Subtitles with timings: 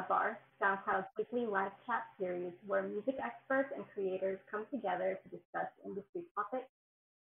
[0.00, 5.28] SoundCloud Bar, SoundCloud's weekly live chat series where music experts and creators come together to
[5.28, 6.68] discuss industry topics,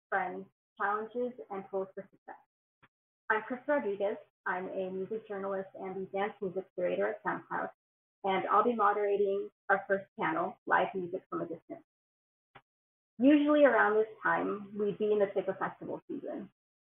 [0.09, 0.45] trends,
[0.79, 2.39] challenges, and tools for success.
[3.29, 4.17] I'm Chris Rodriguez.
[4.45, 7.69] I'm a music journalist and the dance music curator at SoundCloud,
[8.23, 11.83] and I'll be moderating our first panel, Live Music from a Distance.
[13.19, 16.49] Usually around this time, we'd be in the thick of festival season.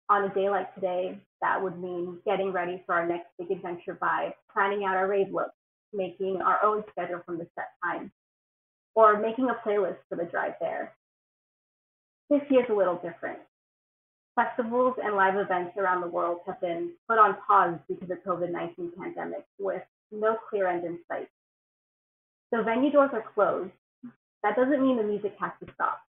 [0.10, 3.98] On a day like today, that would mean getting ready for our next big adventure
[4.00, 5.52] by planning out our rave look,
[5.94, 8.12] making our own schedule from the set time,
[8.96, 10.94] or making a playlist for the drive there.
[12.30, 13.40] This year's a little different.
[14.36, 18.96] Festivals and live events around the world have been put on pause because of COVID-19
[18.98, 21.28] pandemic with no clear end in sight.
[22.54, 23.72] So venue doors are closed.
[24.44, 26.02] That doesn't mean the music has to stop.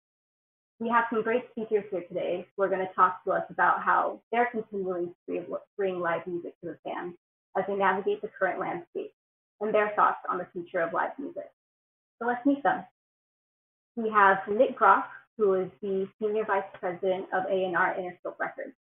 [0.83, 3.85] We have some great speakers here today who are going to talk to us about
[3.85, 7.15] how they're continuing to bring live music to the fans
[7.57, 9.13] as they navigate the current landscape
[9.61, 11.49] and their thoughts on the future of live music.
[12.19, 12.83] So let's meet them.
[13.95, 15.05] We have Nick Groff,
[15.39, 18.75] who is the Senior Vice President of A&R Interscope Records.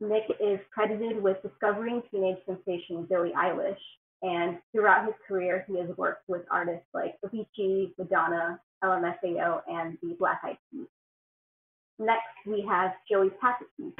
[0.00, 3.74] Nick is credited with discovering teenage sensation Billie Eilish,
[4.22, 10.14] and throughout his career, he has worked with artists like Avicii, Madonna, LMFAO, and the
[10.16, 10.86] Black Eyed Peas.
[11.98, 13.92] Next, we have Joey Papoutsis.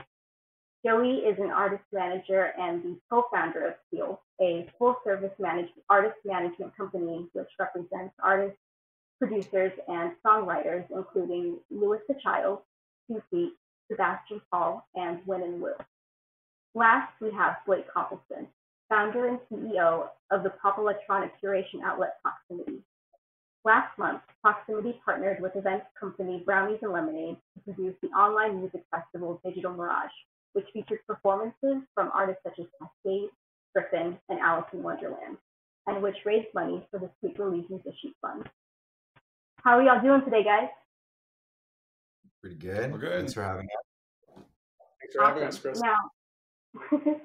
[0.86, 5.32] Joey is an artist manager and the co-founder of Keel, a full-service
[5.90, 8.58] artist management company which represents artists
[9.18, 12.60] producers, and songwriters, including Louis the Child,
[13.30, 13.52] Feet,
[13.90, 15.78] Sebastian Paul, and Win and Will.
[16.74, 18.46] Last, we have Blake Coppelson,
[18.88, 22.82] founder and CEO of the pop electronic curation outlet Proximity.
[23.64, 28.82] Last month, Proximity partnered with events company Brownies and Lemonade to produce the online music
[28.90, 30.10] festival Digital Mirage,
[30.52, 33.28] which featured performances from artists such as Kaskade,
[33.76, 35.36] Gryffin, and Alison Wonderland,
[35.86, 38.48] and which raised money for the Sweet Relief Musician Fund.
[39.64, 40.68] How are y'all doing today, guys?
[42.40, 42.92] Pretty good.
[42.92, 43.18] We're good.
[43.18, 44.44] Thanks for having us.
[45.00, 45.80] Thanks for having us, Chris.
[45.80, 45.96] Now,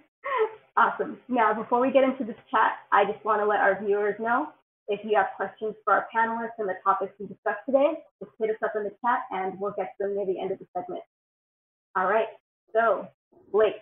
[0.77, 1.19] awesome.
[1.27, 4.47] Now, before we get into this chat, I just want to let our viewers know
[4.87, 8.49] if you have questions for our panelists and the topics we discussed today, just hit
[8.49, 10.65] us up in the chat and we'll get to them near the end of the
[10.75, 11.01] segment.
[11.95, 12.27] All right.
[12.73, 13.07] So,
[13.51, 13.75] Blake,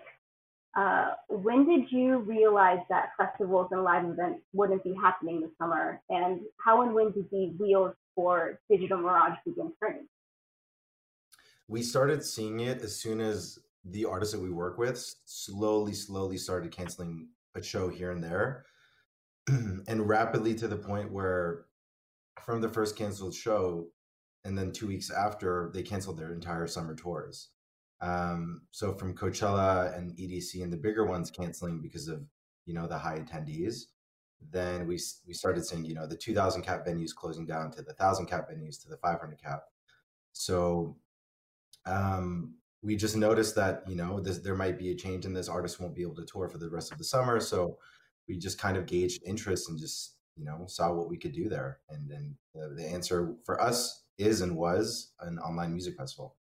[0.78, 6.02] uh, when did you realize that festivals and live events wouldn't be happening this summer?
[6.10, 10.08] And how and when did the wheels for Digital Mirage begin turning?
[11.68, 16.38] We started seeing it as soon as the artists that we work with slowly, slowly
[16.38, 18.66] started canceling a show here and there.
[19.48, 21.66] and rapidly to the point where
[22.42, 23.88] from the first canceled show
[24.44, 27.50] and then two weeks after they canceled their entire summer tours.
[28.02, 32.24] Um, so from coachella and edc and the bigger ones canceling because of
[32.66, 33.86] you know the high attendees
[34.50, 37.94] then we we started seeing you know the 2000 cap venues closing down to the
[37.94, 39.64] 1000 cap venues to the 500 cap.
[40.34, 40.98] So
[41.86, 45.50] um, we just noticed that you know this, there might be a change in this.
[45.50, 47.40] Artist won't be able to tour for the rest of the summer.
[47.40, 47.78] So
[48.32, 51.50] we just kind of gauged interest and just you know saw what we could do
[51.50, 56.36] there and then the, the answer for us is and was an online music festival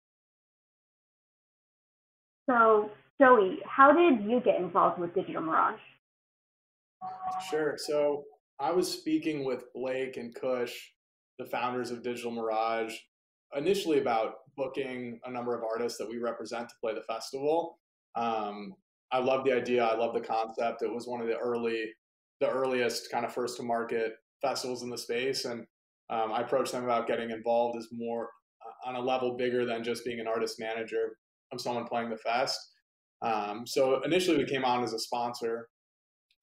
[2.50, 5.80] so joey how did you get involved with digital mirage
[7.50, 7.76] Sure.
[7.78, 8.26] So
[8.60, 10.74] I was speaking with Blake and Kush,
[11.40, 12.96] the founders of Digital Mirage,
[13.56, 17.80] initially about booking a number of artists that we represent to play the festival.
[18.16, 18.74] Um,
[19.12, 19.84] I love the idea.
[19.84, 20.84] I love the concept.
[20.84, 21.86] It was one of the early,
[22.40, 25.66] the earliest kind of first to market festivals in the space, and
[26.10, 28.30] um, I approached them about getting involved as more
[28.66, 31.18] uh, on a level bigger than just being an artist manager
[31.52, 32.60] of someone playing the fest.
[33.22, 35.68] Um, so initially, we came on as a sponsor,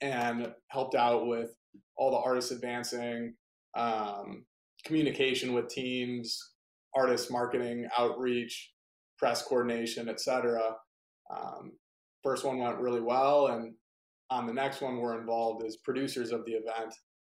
[0.00, 1.50] and helped out with
[1.96, 3.34] all the artists advancing,
[3.76, 4.44] um,
[4.84, 6.52] communication with teams,
[6.94, 8.72] artist marketing, outreach,
[9.18, 10.60] press coordination, etc.
[11.34, 11.72] Um,
[12.22, 13.74] first one went really well, and
[14.30, 16.94] on the next one, we're involved as producers of the event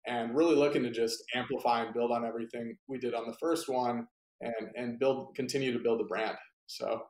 [0.07, 3.69] and really looking to just amplify and build on everything we did on the first
[3.69, 4.07] one
[4.41, 6.37] and and build continue to build the brand.
[6.67, 7.03] So,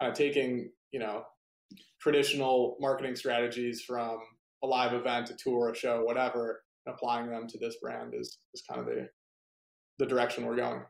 [0.00, 1.24] uh, taking you know
[2.00, 4.18] traditional marketing strategies from
[4.62, 8.38] a live event, a tour, a show, whatever, and applying them to this brand is
[8.54, 9.08] is kind of the
[9.98, 10.82] the direction we're going.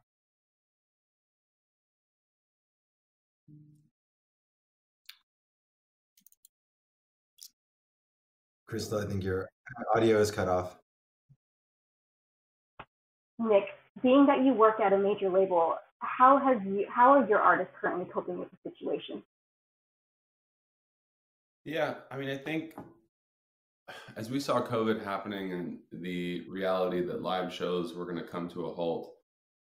[8.76, 9.48] Crystal i think your
[9.94, 10.76] audio is cut off
[13.38, 13.64] nick
[14.02, 17.72] being that you work at a major label how has you how are your artists
[17.80, 19.22] currently coping with the situation
[21.64, 22.74] yeah i mean i think
[24.18, 28.48] as we saw COVID happening and the reality that live shows were going to come
[28.48, 29.12] to a halt,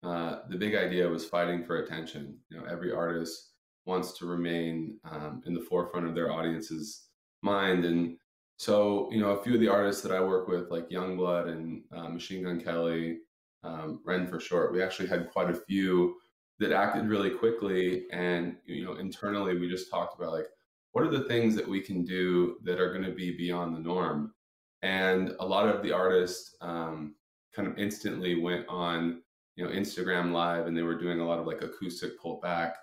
[0.03, 2.35] uh, the big idea was fighting for attention.
[2.49, 3.51] You know, every artist
[3.85, 7.03] wants to remain um, in the forefront of their audience's
[7.43, 8.17] mind, and
[8.57, 11.83] so you know, a few of the artists that I work with, like Yungblud and
[11.91, 13.19] uh, Machine Gun Kelly,
[13.63, 16.15] um, Renforshort, we actually had quite a few
[16.59, 20.47] that acted really quickly, and you know, internally we just talked about like
[20.95, 23.81] what are the things that we can do that are going to be beyond the
[23.81, 24.33] norm?
[24.81, 27.15] And a lot of the artists um,
[27.53, 29.21] kind of instantly went on,
[29.57, 32.77] you know, Instagram Live, and they were doing a lot of like acoustic pull back.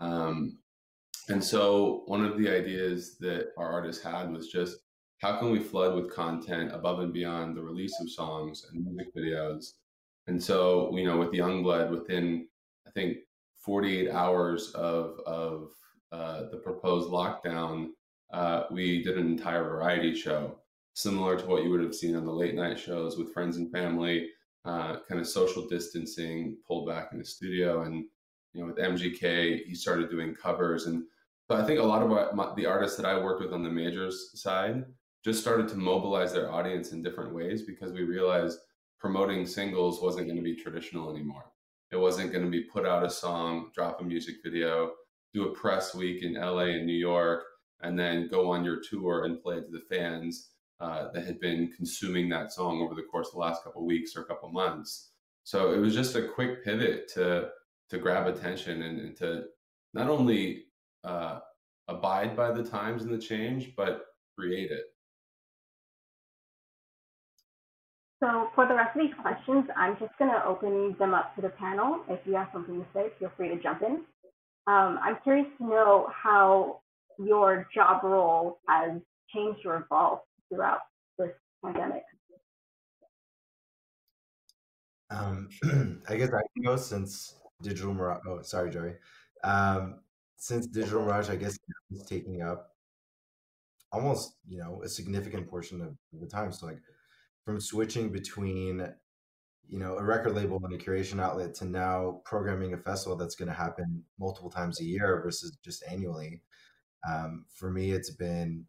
[0.00, 0.60] Um,
[1.28, 4.78] and so one of the ideas that our artists had was just
[5.18, 9.14] how can we flood with content above and beyond the release of songs and music
[9.14, 9.72] videos?
[10.28, 12.46] And so, you know, with Yungblud, within
[12.86, 13.18] I think
[13.56, 15.70] 48 hours of of
[16.12, 17.88] uh, the proposed lockdown,
[18.32, 20.58] uh, we did an entire variety show,
[20.94, 23.70] similar to what you would have seen on the late night shows with friends and
[23.72, 24.28] family,
[24.64, 27.82] uh, kind of social distancing, pulled back in the studio.
[27.82, 28.04] And,
[28.52, 30.86] you know, with MGK, he started doing covers.
[30.86, 31.02] And
[31.50, 33.70] so I think a lot of my, the artists that I worked with on the
[33.70, 34.84] majors side
[35.28, 38.60] just started to mobilize their audience in different ways because we realized
[38.98, 41.44] promoting singles wasn't going to be traditional anymore.
[41.92, 44.92] It wasn't going to be put out a song, drop a music video,
[45.34, 47.42] do a press week in LA and New York,
[47.82, 51.38] and then go on your tour and play it to the fans uh, that had
[51.40, 54.50] been consuming that song over the course of the last couple weeks or a couple
[54.50, 55.10] months.
[55.44, 57.50] So it was just a quick pivot to
[57.90, 59.44] to grab attention and, and to
[59.92, 60.64] not only
[61.04, 61.40] uh,
[61.86, 64.84] abide by the times and the change, but create it.
[68.20, 71.42] So for the rest of these questions, I'm just going to open them up to
[71.42, 72.00] the panel.
[72.08, 74.02] If you have something to say, feel free to jump in.
[74.66, 76.80] Um, I'm curious to know how
[77.18, 79.00] your job role has
[79.32, 80.80] changed or evolved throughout
[81.18, 81.30] this
[81.64, 82.02] pandemic.
[85.10, 85.48] Um,
[86.08, 88.20] I guess I can go since Digital Mirage.
[88.26, 88.94] Oh, sorry, Joey.
[89.44, 90.00] Um,
[90.36, 91.56] since Digital Mirage, I guess
[91.90, 92.72] is taking up
[93.90, 96.52] almost you know a significant portion of the time.
[96.52, 96.78] So like
[97.48, 98.86] from switching between
[99.66, 103.36] you know a record label and a curation outlet to now programming a festival that's
[103.36, 106.42] going to happen multiple times a year versus just annually
[107.10, 108.66] um, for me it's been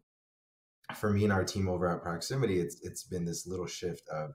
[0.96, 4.30] for me and our team over at proximity it's it's been this little shift of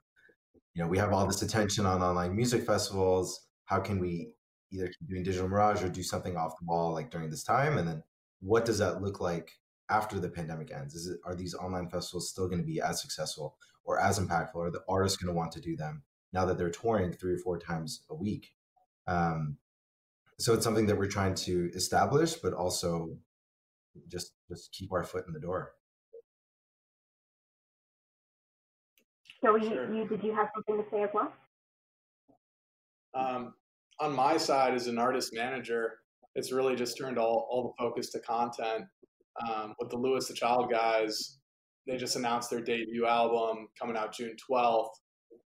[0.75, 3.47] you know we have all this attention on online music festivals.
[3.65, 4.33] How can we
[4.71, 7.79] either keep doing digital mirage or do something off the wall like during this time?
[7.79, 8.03] And then
[8.41, 9.51] what does that look like
[9.89, 13.01] after the pandemic ends is it are these online festivals still going to be as
[13.01, 16.03] successful or as impactful are the artists going to want to do them
[16.33, 18.51] now that they're touring three or four times a week.
[19.07, 19.57] Um,
[20.37, 23.17] so it's something that we're trying to establish, but also
[24.09, 25.71] just just keep our foot in the door.
[29.41, 29.93] So you, sure.
[29.93, 31.31] you did you have something to say as well?
[33.13, 33.53] Um,
[33.99, 35.99] on my side, as an artist manager,
[36.35, 38.85] it's really just turned all, all the focus to content.
[39.43, 41.39] Um, with the Louis the Child guys,
[41.87, 44.89] they just announced their debut album coming out June 12th.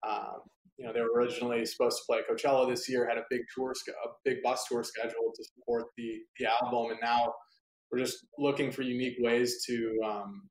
[0.07, 0.41] Um,
[0.77, 3.71] you know, they were originally supposed to play Coachella this year, had a big tour,
[3.71, 7.33] a big bus tour scheduled to support the the album, and now
[7.91, 10.49] we're just looking for unique ways to, um,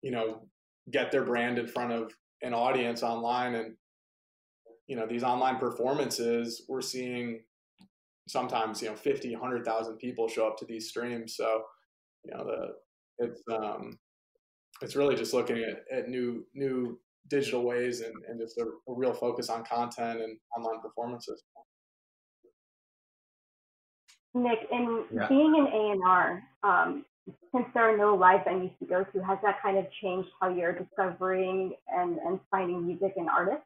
[0.00, 0.46] you know,
[0.90, 3.74] get their brand in front of an audience online, and
[4.86, 7.40] you know, these online performances, we're seeing
[8.26, 11.36] sometimes you know 50 100,000 people show up to these streams.
[11.36, 11.62] So
[12.24, 13.98] you know the it's um
[14.82, 18.94] it's really just looking at, at new new digital ways and, and just a, a
[18.94, 21.42] real focus on content and online performances.
[24.34, 25.28] Nick, in yeah.
[25.28, 25.66] being an
[26.02, 27.04] A&R, um,
[27.52, 30.48] since there are no live venues to go to, has that kind of changed how
[30.48, 33.64] you're discovering and, and finding music and artists?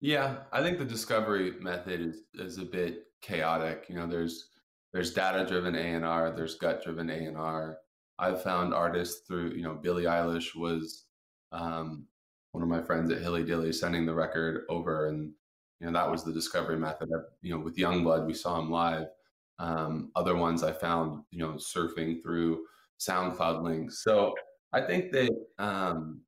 [0.00, 3.86] Yeah, I think the discovery method is, is a bit chaotic.
[3.88, 4.50] You know, there's
[4.94, 7.78] there's data driven A&R, there's gut driven A&R,
[8.18, 11.04] I've found artists through, you know, Billie Eilish was
[11.52, 12.06] um,
[12.52, 15.32] one of my friends at Hillydilly sending the record over, and
[15.80, 17.08] you know that was the discovery method.
[17.42, 19.08] You know, with Yungblud, we saw him live.
[19.58, 22.64] Um, other ones I found, you know, surfing through
[23.00, 24.02] SoundCloud links.
[24.02, 24.34] So
[24.72, 26.20] I think that um,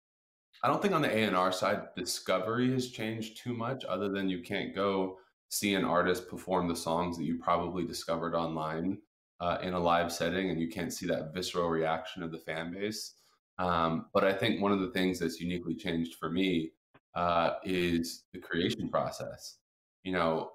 [0.63, 4.09] I don't think on the A and R side discovery has changed too much, other
[4.09, 5.19] than you can't go
[5.49, 8.99] see an artist perform the songs that you probably discovered online
[9.41, 12.73] uh, in a live setting and you can't see that visceral reaction of the fan
[12.73, 13.15] base.
[13.59, 16.73] Um, but I think one of the things that's uniquely changed for me
[17.15, 19.57] uh, is the creation process.
[20.05, 20.51] You know,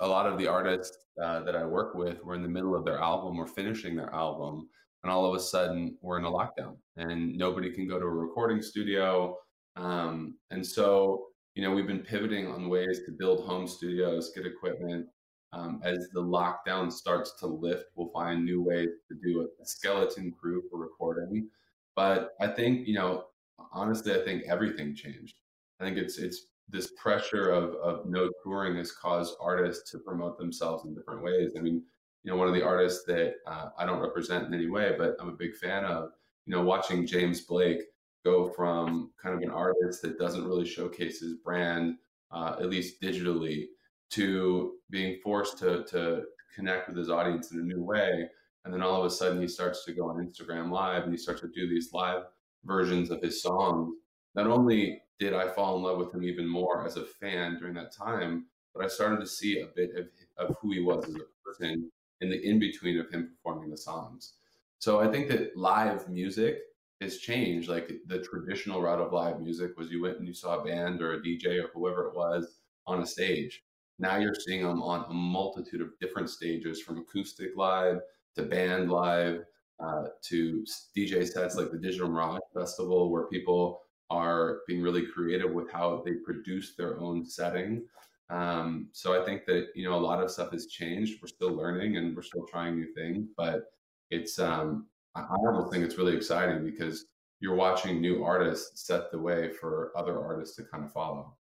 [0.00, 2.84] a lot of the artists uh, that I work with were in the middle of
[2.84, 4.68] their album or finishing their album.
[5.02, 8.10] and all of a sudden we're in a lockdown and nobody can go to a
[8.10, 9.36] recording studio.
[9.76, 14.46] Um, and so, you know, we've been pivoting on ways to build home studios, get
[14.46, 15.06] equipment.
[15.54, 20.32] Um, as the lockdown starts to lift, we'll find new ways to do a skeleton
[20.32, 21.48] crew for recording.
[21.94, 23.24] But I think, you know,
[23.70, 25.40] honestly, I think everything changed.
[25.78, 30.38] I think it's it's this pressure of of no touring has caused artists to promote
[30.38, 31.52] themselves in different ways.
[31.56, 31.82] I mean,
[32.24, 35.16] you know, one of the artists that uh, I don't represent in any way, but
[35.20, 36.12] I'm a big fan of,
[36.46, 37.82] you know, watching James Blake
[38.24, 41.96] go from kind of an artist that doesn't really showcase his brand,
[42.30, 43.66] uh, at least digitally,
[44.10, 46.24] to being forced to to
[46.54, 48.28] connect with his audience in a new way.
[48.64, 51.18] And then all of a sudden, he starts to go on Instagram Live and he
[51.18, 52.24] starts to do these live
[52.64, 53.94] versions of his songs.
[54.34, 57.74] Not only did I fall in love with him even more as a fan during
[57.74, 61.14] that time, but I started to see a bit of, of who he was as
[61.14, 64.34] a person in the in between of him performing the songs.
[64.78, 66.58] So I think that live music
[67.02, 67.68] has changed.
[67.68, 71.02] Like the traditional route of live music was you went and you saw a band
[71.02, 73.62] or a DJ or whoever it was on a stage.
[73.98, 78.00] Now you're seeing them on a multitude of different stages from acoustic live
[78.36, 79.44] to band live
[79.78, 80.64] uh, to
[80.96, 86.02] DJ sets like the Digital Mirage Festival, where people are being really creative with how
[86.04, 87.82] they produce their own setting.
[88.30, 91.20] Um, so I think that you know a lot of stuff has changed.
[91.20, 93.64] We're still learning and we're still trying new things, but
[94.10, 97.06] it's um, I almost think it's really exciting because
[97.40, 101.36] you're watching new artists set the way for other artists to kind of follow.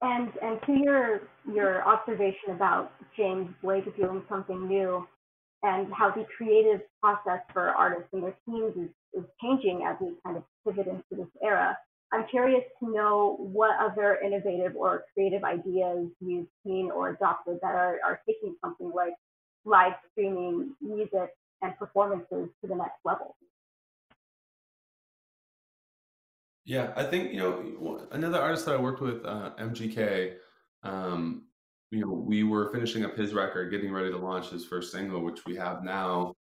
[0.00, 5.06] And and to your your observation about James Blake doing something new,
[5.62, 10.12] and how the creative process for artists and their teams is, is changing as we
[10.24, 11.76] kind of pivot into this era.
[12.12, 17.74] I'm curious to know what other innovative or creative ideas you've seen or adopted that
[17.74, 19.12] are, are taking something like
[19.64, 21.30] live streaming music
[21.62, 23.36] and performances to the next level.
[26.64, 30.34] Yeah, I think you know another artist that I worked with, uh, MGK.
[30.82, 31.44] Um,
[31.90, 35.22] you know, we were finishing up his record, getting ready to launch his first single,
[35.22, 36.34] which we have now.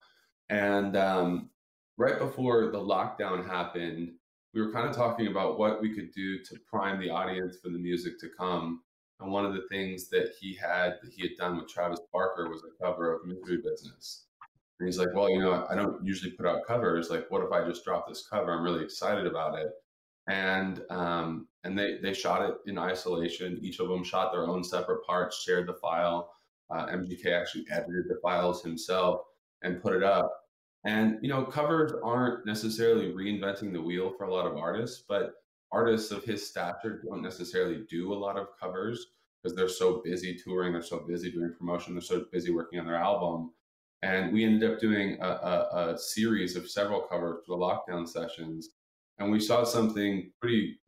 [0.49, 1.51] And um,
[1.97, 4.11] right before the lockdown happened,
[4.55, 7.71] we were kind of talking about what we could do to prime the audience for
[7.71, 8.83] the music to come.
[9.21, 12.49] And one of the things that he had that he had done with Travis Barker
[12.51, 14.27] was a cover of Misery Business.
[14.79, 17.09] And he's like, Well, you know, I don't usually put out covers.
[17.09, 18.53] Like, what if I just drop this cover?
[18.53, 19.71] I'm really excited about it.
[20.29, 23.59] And um, and they they shot it in isolation.
[23.63, 26.33] Each of them shot their own separate parts, shared the file.
[26.69, 29.21] Uh, MGK actually edited the files himself
[29.63, 30.31] and put it up.
[30.85, 35.35] And you know, covers aren't necessarily reinventing the wheel for a lot of artists, but
[35.73, 39.07] artists of his stature don't necessarily do a lot of covers
[39.43, 42.87] because they're so busy touring, they're so busy doing promotion, they're so busy working on
[42.87, 43.53] their album.
[44.03, 48.07] And we ended up doing a, a, a series of several covers for the lockdown
[48.09, 48.71] sessions,
[49.19, 50.79] and we saw something pretty,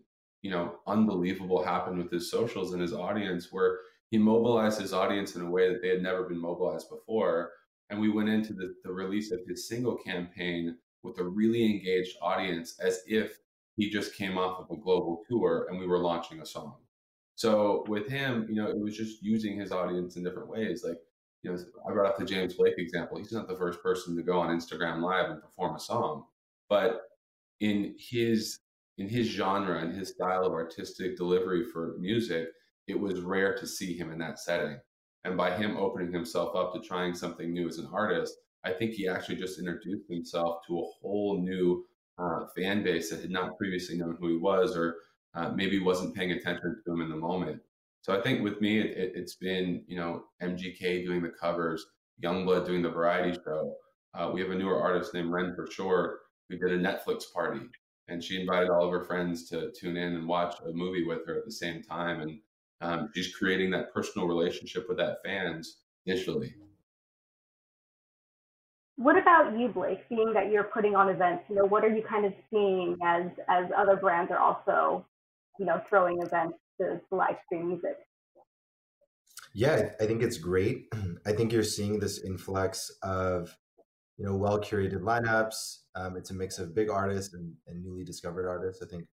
[0.43, 3.79] you know, unbelievable happen with his socials and his audience, where
[4.11, 7.51] he mobilized his audience in a way that they had never been mobilized before
[7.91, 12.17] and we went into the, the release of his single campaign with a really engaged
[12.21, 13.39] audience as if
[13.79, 16.75] he just came off of a global tour and we were launching a song.
[17.37, 20.83] So with him, you know, it was just using his audience in different ways.
[20.85, 20.99] Like,
[21.43, 21.59] you know,
[21.89, 23.19] I brought up the James Blake example.
[23.19, 26.25] He's not the first person to go on Instagram Live and perform a song,
[26.69, 27.03] but
[27.61, 28.59] in his
[28.99, 32.49] in his genre and his style of artistic delivery for music,
[32.89, 34.77] it was rare to see him in that setting.
[35.25, 38.95] And by him opening himself up to trying something new as an artist, I think
[38.95, 41.85] he actually just introduced himself to a whole new
[42.19, 44.97] uh, fan base that had not previously known who he was or
[45.35, 47.61] uh, maybe wasn't paying attention to him in the moment.
[48.03, 51.85] So I think with me, it, has been, you know, MGK doing the covers,
[52.23, 53.75] Yungblud doing the variety show.
[54.15, 56.15] Uh, we have a newer artist named Renforshort
[56.49, 57.61] who did a Netflix party
[58.09, 61.27] and she invited all of her friends to tune in and watch a movie with
[61.27, 62.21] her at the same time.
[62.21, 62.41] And
[62.81, 66.55] um, she's creating that personal relationship with that fans digitally.
[68.99, 70.01] What about you, Blake?
[70.09, 73.27] Seeing that you're putting on events, you know, what are you kind of seeing as
[73.49, 75.07] as other brands are also,
[75.61, 77.97] you know, throwing events to, to live stream music?
[79.55, 80.93] Yeah, I think it's great.
[81.27, 83.57] I think you're seeing this influx of,
[84.17, 85.83] you know, well curated lineups.
[85.95, 88.83] Um, it's a mix of big artists and, and newly discovered artists.
[88.83, 89.05] I think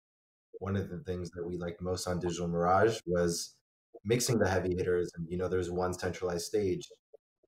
[0.60, 3.54] one of the things that we liked most on Digital Mirage was
[4.02, 5.10] mixing the heavy hitters.
[5.14, 6.88] And, you know, there's one centralized stage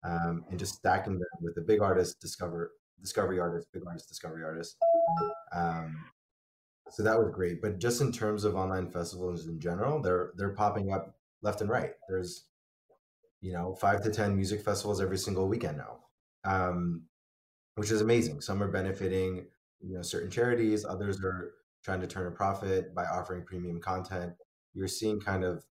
[0.06, 4.44] um, and just stacking them with the big artist, discover, discovery artist, big artist, discovery
[4.44, 4.76] artist.
[5.54, 5.96] Um,
[6.90, 7.60] so that was great.
[7.60, 11.70] But just in terms of online festivals in general, they're they're popping up left and
[11.70, 11.90] right.
[12.08, 12.44] There's,
[13.40, 15.98] you know, five to ten music festivals every single weekend now.
[16.44, 17.02] Um,
[17.74, 18.40] which is amazing.
[18.40, 19.46] Some are benefiting,
[19.80, 20.84] you know, certain charities.
[20.84, 21.52] Others are
[21.84, 24.32] trying to turn a profit by offering premium content.
[24.72, 25.64] You're seeing kind of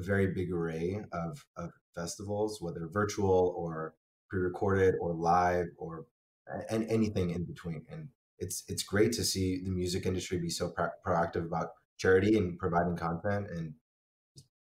[0.00, 3.94] a very big array of, of festivals, whether virtual or
[4.28, 6.06] pre-recorded or live or
[6.68, 7.84] and anything in between.
[7.90, 12.36] And it's it's great to see the music industry be so pro- proactive about charity
[12.36, 13.74] and providing content and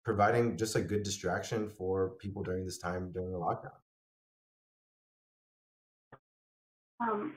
[0.04, 3.72] providing just a good distraction for people during this time during the lockdown.
[7.00, 7.34] Um,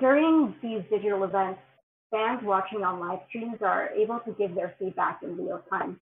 [0.00, 1.60] during these digital events,
[2.10, 6.00] fans watching on live streams are able to give their feedback in real time.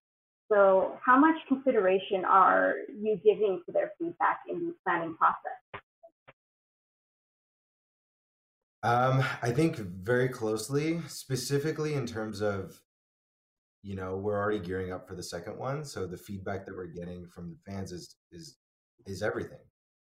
[0.53, 5.81] So, how much consideration are you giving to their feedback in the planning process?
[8.83, 12.79] Um, I think very closely, specifically in terms of,
[13.81, 16.85] you know, we're already gearing up for the second one, so the feedback that we're
[16.85, 18.57] getting from the fans is is
[19.07, 19.65] is everything.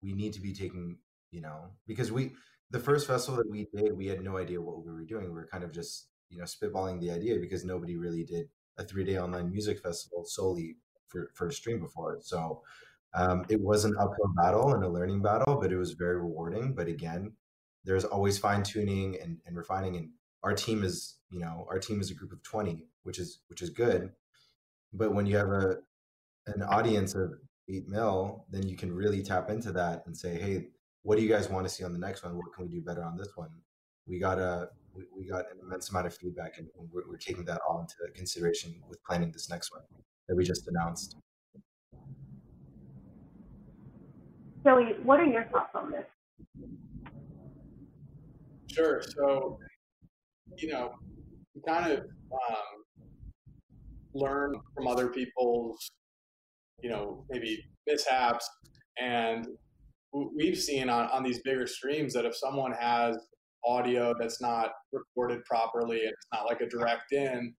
[0.02, 0.98] We need to be taking,
[1.30, 2.32] you know, because we
[2.70, 5.26] the first festival that we did, we had no idea what we were doing.
[5.26, 8.48] We were kind of just, you know, spitballing the idea because nobody really did
[8.78, 10.76] a three day online music festival solely
[11.09, 12.18] for, for a stream before.
[12.21, 12.62] So
[13.14, 16.75] um, it was an uphill battle and a learning battle, but it was very rewarding.
[16.75, 17.33] But again,
[17.85, 19.97] there's always fine tuning and, and refining.
[19.97, 20.11] And
[20.42, 23.62] our team is, you know, our team is a group of 20, which is, which
[23.62, 24.11] is good.
[24.92, 25.76] But when you have a,
[26.47, 27.33] an audience of
[27.68, 30.68] eight mil, then you can really tap into that and say, Hey,
[31.02, 32.37] what do you guys want to see on the next one?
[32.37, 33.50] What can we do better on this one?
[34.06, 37.44] We got a we, we got an immense amount of feedback, and we're, we're taking
[37.44, 39.82] that all into consideration with planning this next one
[40.28, 41.16] that we just announced.
[44.64, 46.04] Joey, what are your thoughts on this?
[48.72, 49.00] Sure.
[49.16, 49.58] So,
[50.58, 50.92] you know,
[51.66, 52.84] kind of um,
[54.12, 55.90] learn from other people's,
[56.82, 58.49] you know, maybe mishaps
[58.99, 59.47] and
[60.12, 63.16] we've seen on, on these bigger streams that if someone has
[63.64, 67.54] audio that's not recorded properly and it's not like a direct in,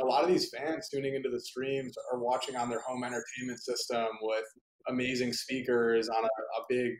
[0.00, 3.60] a lot of these fans tuning into the streams are watching on their home entertainment
[3.60, 4.44] system with
[4.88, 6.92] amazing speakers on a, a big,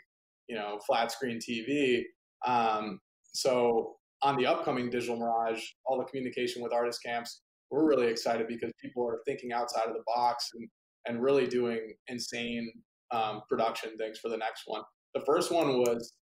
[0.48, 2.02] you know, flat screen TV.
[2.46, 2.98] Um,
[3.32, 8.48] so on the upcoming Digital Mirage, all the communication with artist camps, we're really excited
[8.48, 10.68] because people are thinking outside of the box and,
[11.06, 12.70] and really doing insane
[13.10, 14.82] um, production things for the next one.
[15.14, 16.14] The first one was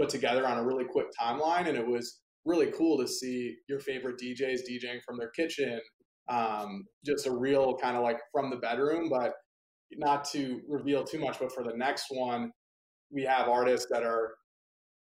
[0.00, 3.80] put together on a really quick timeline, and it was really cool to see your
[3.80, 5.78] favorite DJs DJing from their kitchen.
[6.28, 9.32] Um, just a real kind of like from the bedroom, but
[9.96, 11.38] not to reveal too much.
[11.38, 12.50] But for the next one,
[13.12, 14.34] we have artists that are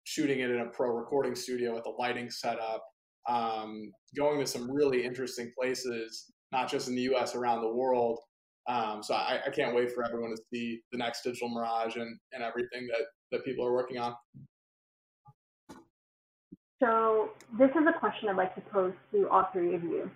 [0.04, 2.84] shooting it in a pro recording studio with a lighting setup,
[3.30, 8.20] um, going to some really interesting places, not just in the US, around the world.
[8.68, 12.20] Um, so I, I, can't wait for everyone to see the next Digital Mirage and,
[12.32, 14.14] and everything that, that people are working on.
[16.82, 20.10] So this is a question I'd like to pose to all three of you.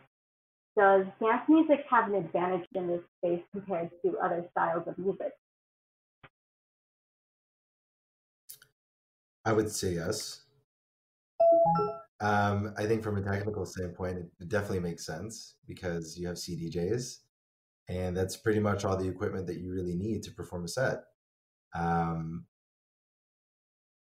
[0.78, 5.32] Does dance music have an advantage in this space compared to other styles of music?
[9.46, 10.42] I would say yes.
[12.20, 17.20] Um, I think from a technical standpoint, it definitely makes sense because you have CDJs
[17.88, 21.04] and that's pretty much all the equipment that you really need to perform a set.
[21.76, 22.46] Um,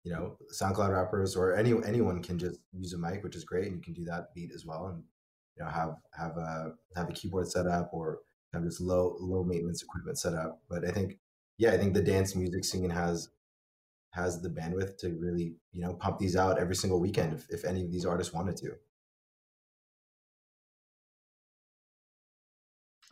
[0.04, 3.66] you know, SoundCloud rappers or any anyone can just use a mic, which is great,
[3.66, 5.02] and you can do that beat as well, and
[5.56, 8.20] you know have have a have a keyboard set up or
[8.54, 10.60] have this low low maintenance equipment set up.
[10.68, 11.18] But I think,
[11.58, 13.28] yeah, I think the dance music scene has
[14.12, 17.64] has the bandwidth to really you know pump these out every single weekend if, if
[17.64, 18.72] any of these artists wanted to.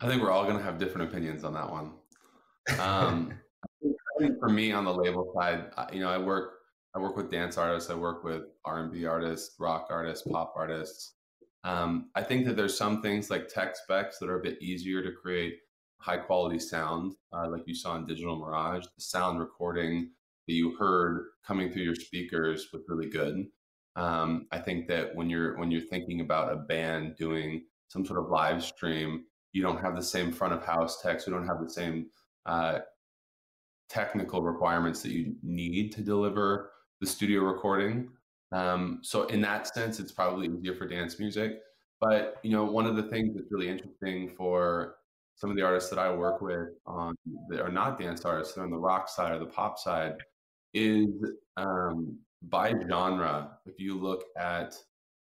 [0.01, 1.91] I think we're all going to have different opinions on that one.
[2.79, 3.33] Um,
[3.83, 6.58] I think for me on the label side, you know, I work
[6.99, 10.53] I work with dance artists, I work with R and B artists, rock artists, pop
[10.57, 11.13] artists.
[11.63, 15.01] Um, I think that there's some things like tech specs that are a bit easier
[15.01, 15.59] to create
[15.99, 18.83] high quality sound, uh, like you saw in Digital Mirage.
[18.83, 20.11] The sound recording
[20.47, 23.45] that you heard coming through your speakers was really good.
[23.95, 28.19] Um, I think that when you're when you're thinking about a band doing some sort
[28.19, 31.27] of live stream, you don't have the same front of house text.
[31.27, 32.07] You don't have the same
[32.45, 32.79] uh,
[33.87, 38.09] technical requirements that you need to deliver the studio recording.
[38.51, 41.59] Um, so in that sense, it's probably easier for dance music.
[42.01, 44.95] But you know, one of the things that's really interesting for
[45.35, 47.15] some of the artists that I work with on
[47.49, 50.15] that are not dance artists, they're on the rock side or the pop side,
[50.73, 51.07] is
[51.57, 53.51] um, by genre.
[53.65, 54.75] If you look at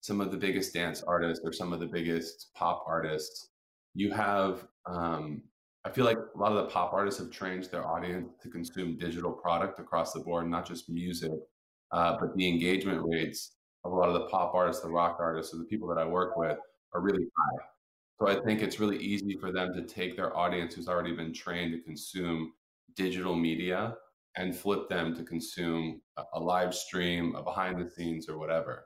[0.00, 3.50] some of the biggest dance artists or some of the biggest pop artists,
[3.94, 5.42] you have um,
[5.84, 8.96] i feel like a lot of the pop artists have trained their audience to consume
[8.96, 11.32] digital product across the board not just music
[11.92, 13.52] uh, but the engagement rates
[13.84, 16.04] of a lot of the pop artists, the rock artists, or the people that I
[16.04, 16.58] work with
[16.94, 17.64] are really high.
[18.20, 21.32] So I think it's really easy for them to take their audience who's already been
[21.32, 22.52] trained to consume
[22.94, 23.96] digital media
[24.36, 26.00] and flip them to consume
[26.34, 28.84] a, live stream, a behind the scenes, or whatever.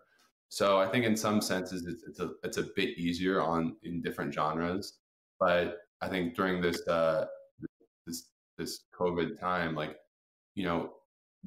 [0.49, 4.01] So I think in some senses it's, it's a it's a bit easier on in
[4.01, 4.99] different genres,
[5.39, 7.27] but I think during this uh,
[8.07, 9.97] this this COVID time, like
[10.55, 10.93] you know,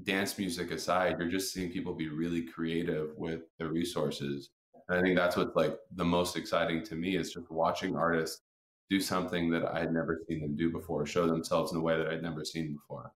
[0.04, 4.50] dance music aside, you're just seeing people be really creative with their resources.
[4.88, 8.42] And I think that's what's like the most exciting to me is just watching artists
[8.90, 11.98] do something that I had never seen them do before, show themselves in a way
[11.98, 13.12] that I'd never seen before.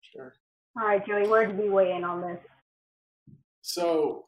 [0.00, 0.34] Sure.
[0.80, 2.40] All right, Joey, where did we weigh in on this?
[3.60, 4.26] So,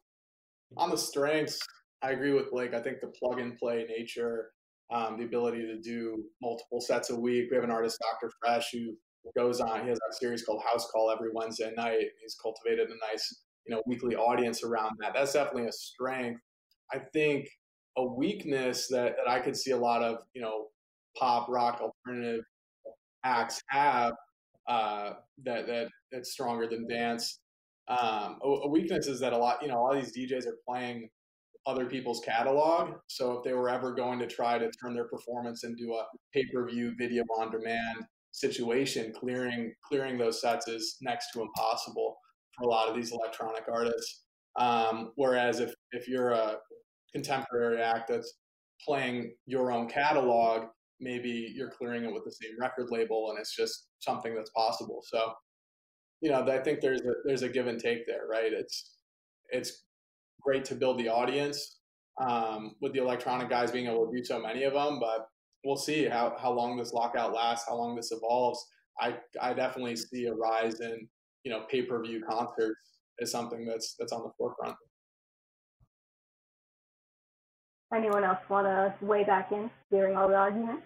[0.76, 1.59] on the strengths,
[2.02, 2.74] I agree with Blake.
[2.74, 4.50] I think the plug and play nature,
[4.92, 7.50] um, the ability to do multiple sets a week.
[7.50, 8.33] We have an artist, Dr.
[8.42, 8.94] Fresch, who
[9.37, 9.82] goes on.
[9.82, 12.06] He has a series called House Call every Wednesday night.
[12.20, 15.12] He's cultivated a nice, you know, weekly audience around that.
[15.14, 16.40] That's definitely a strength.
[16.92, 17.48] I think
[17.96, 20.66] a weakness that, that I could see a lot of, you know,
[21.18, 22.44] pop, rock, alternative
[23.24, 24.12] acts have
[24.68, 27.40] uh, that that that's stronger than dance.
[27.88, 30.46] Um, a, a, weakness is that a lot, you know, a lot of these DJs
[30.46, 31.08] are playing
[31.66, 32.94] other people's catalog.
[33.08, 36.94] So if they were ever going to try to turn their performance into a pay-per-view
[36.98, 38.04] video on demand
[38.35, 42.16] situation, clearing clearing those sets is next to impossible
[42.57, 44.25] for a lot of these electronic artists.
[44.59, 46.57] Um, whereas if if you're a
[47.14, 48.35] contemporary act that's
[48.85, 50.64] playing your own catalog,
[51.01, 55.01] maybe you're clearing it with the same record label, and it's just something that's possible.
[55.05, 55.33] So,
[56.20, 58.53] you know, I think there's a there's a give and take there, right?
[58.53, 58.97] It's
[59.51, 59.85] it's
[60.42, 61.79] great to build the audience
[62.20, 65.29] um, with the electronic guys being able to do so many of them, but
[65.64, 68.64] we'll see how, how long this lockout lasts, how long this evolves.
[69.00, 71.09] I, I definitely see a rise in,
[71.42, 74.77] you know, pay-per-view concerts is something that's, that's on the forefront.
[77.94, 80.83] Anyone else want to weigh back in during all the arguments?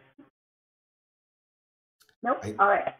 [2.22, 2.40] Nope.
[2.42, 2.94] I, all right.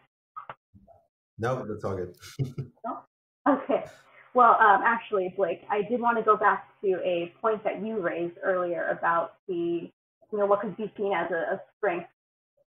[1.37, 2.15] No, that's all good.
[2.85, 2.99] no?
[3.47, 3.85] Okay.
[4.33, 7.99] Well, um, actually, Blake, I did want to go back to a point that you
[7.99, 9.91] raised earlier about the
[10.31, 12.07] you know, what could be seen as a, a strength,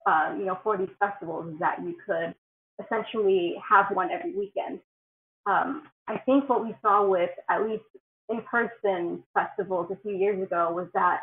[0.07, 2.35] uh, you know, for these festivals is that you could
[2.85, 4.81] essentially have one every weekend.
[5.47, 7.85] Um, I think what we saw with at least
[8.29, 11.21] in-person festivals a few years ago was that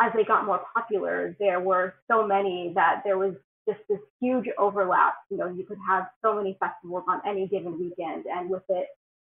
[0.00, 3.34] as they got more popular, there were so many that there was
[3.68, 5.14] just this huge overlap.
[5.30, 8.86] You know, you could have so many festivals on any given weekend, and with it,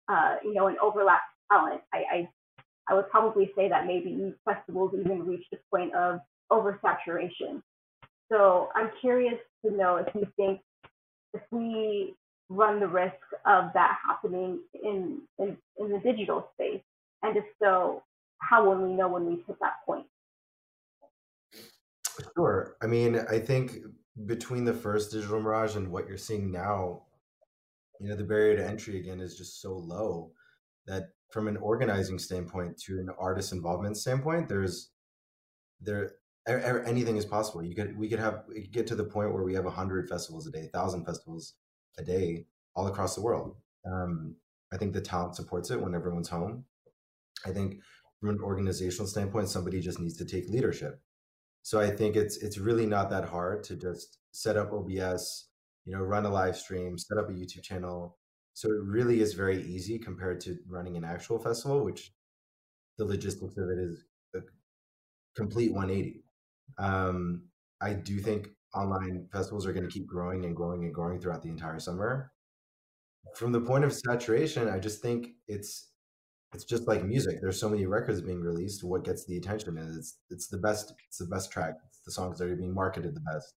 [0.08, 1.82] uh, you know, an overlap talent.
[1.94, 2.30] I, I
[2.90, 6.20] I would probably say that maybe festivals even reached a point of
[6.52, 7.62] oversaturation.
[8.32, 10.60] So I'm curious to know if you think
[11.34, 12.16] if we
[12.50, 13.16] run the risk
[13.46, 16.82] of that happening in, in, in the digital space,
[17.24, 18.04] and if so,
[18.40, 20.06] how will we know when we hit that point?
[22.36, 22.76] Sure.
[22.82, 23.78] I mean, I think
[24.26, 27.04] between the first digital mirage and what you're seeing now,
[28.00, 30.32] you know, the barrier to entry again is just so low
[30.86, 34.92] that from an organizing standpoint to an artist involvement standpoint, there's
[35.82, 36.12] there
[36.46, 37.64] anything is possible.
[37.64, 40.52] You could we could have get to the point where we have hundred festivals a
[40.52, 41.56] day, thousand festivals
[41.98, 43.56] a day all across the world.
[43.84, 44.36] Um,
[44.72, 46.66] I think the talent supports it when everyone's home.
[47.48, 47.80] I think
[48.20, 51.02] from an organizational standpoint, somebody just needs to take leadership.
[51.64, 55.48] So I think it's it's really not that hard to just set up OBS,
[55.86, 58.18] you know, run a live stream, set up a YouTube channel,
[58.54, 62.12] so it really is very easy compared to running an actual festival, which
[62.98, 64.40] the logistics of it is a
[65.36, 66.24] complete 180.
[66.78, 67.44] Um,
[67.82, 71.42] I do think online festivals are going to keep growing and growing and growing throughout
[71.42, 72.32] the entire summer.
[73.36, 75.90] From the point of saturation, I just think it's
[76.54, 77.40] it's just like music.
[77.42, 78.84] There's so many records being released.
[78.84, 80.94] What gets the attention is it's it's the best.
[81.08, 81.76] It's the best track.
[81.88, 83.56] It's the songs that are being marketed the best.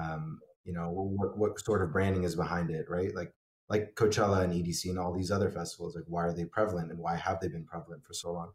[0.00, 3.14] Um, you know what what sort of branding is behind it, right?
[3.14, 3.34] Like
[3.68, 6.98] like Coachella and EDC and all these other festivals, like why are they prevalent and
[6.98, 8.50] why have they been prevalent for so long?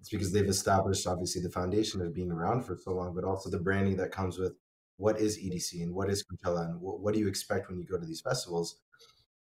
[0.00, 3.50] It's because they've established obviously the foundation of being around for so long, but also
[3.50, 4.54] the branding that comes with
[4.96, 7.84] what is EDC and what is Coachella and what, what do you expect when you
[7.84, 8.78] go to these festivals?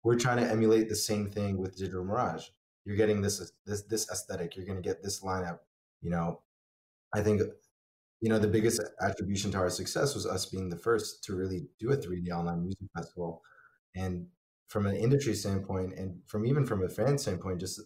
[0.04, 2.48] We're trying to emulate the same thing with Digital Mirage.
[2.86, 4.56] You're getting this this this aesthetic.
[4.56, 5.60] You're going to get this lineup.
[6.02, 6.42] You know,
[7.14, 7.42] I think
[8.22, 11.68] you know the biggest attribution to our success was us being the first to really
[11.80, 13.42] do a 3D online music festival,
[13.96, 14.28] and
[14.67, 17.82] from an industry standpoint and from even from a fan standpoint, just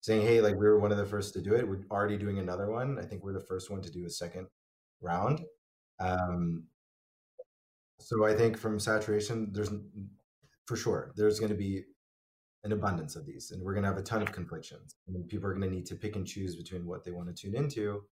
[0.00, 1.66] saying, hey, like we were one of the first to do it.
[1.66, 2.98] We're already doing another one.
[2.98, 4.46] I think we're the first one to do a second
[5.00, 5.42] round.
[6.00, 6.64] Um,
[8.00, 9.70] so I think from saturation, there's
[10.66, 11.84] for sure there's going to be
[12.64, 14.96] an abundance of these, and we're going to have a ton of conflictions.
[15.06, 17.34] And people are going to need to pick and choose between what they want to
[17.34, 18.02] tune into.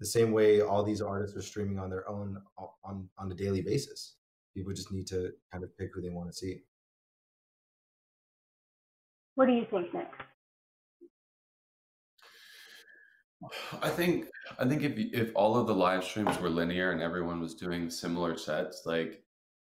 [0.00, 2.40] The same way all these artists are streaming on their own
[2.84, 4.16] on on a daily basis.
[4.54, 6.62] People just need to kind of pick who they want to see.
[9.38, 10.08] What do you think, Nick?
[13.80, 14.26] I think
[14.58, 17.88] I think if if all of the live streams were linear and everyone was doing
[17.88, 19.22] similar sets, like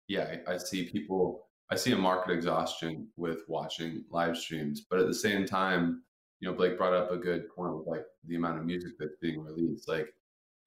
[0.09, 4.99] yeah, I, I see people I see a market exhaustion with watching live streams, but
[4.99, 6.05] at the same time,
[6.41, 9.19] you know, Blake brought up a good point with like the amount of music that's
[9.21, 9.87] being released.
[9.87, 10.09] Like,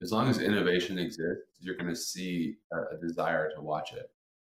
[0.02, 4.08] as long as innovation exists, you're going to see a, a, desire to watch it.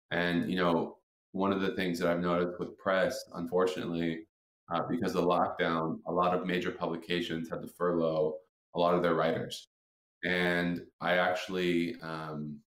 [0.10, 0.98] And you know,
[1.32, 4.26] one of the things that I've noticed with press, unfortunately,
[4.72, 8.36] uh, because the lockdown, a lot of major publications had to furlough
[8.76, 9.68] a lot of their writers.
[10.24, 12.60] And I actually um,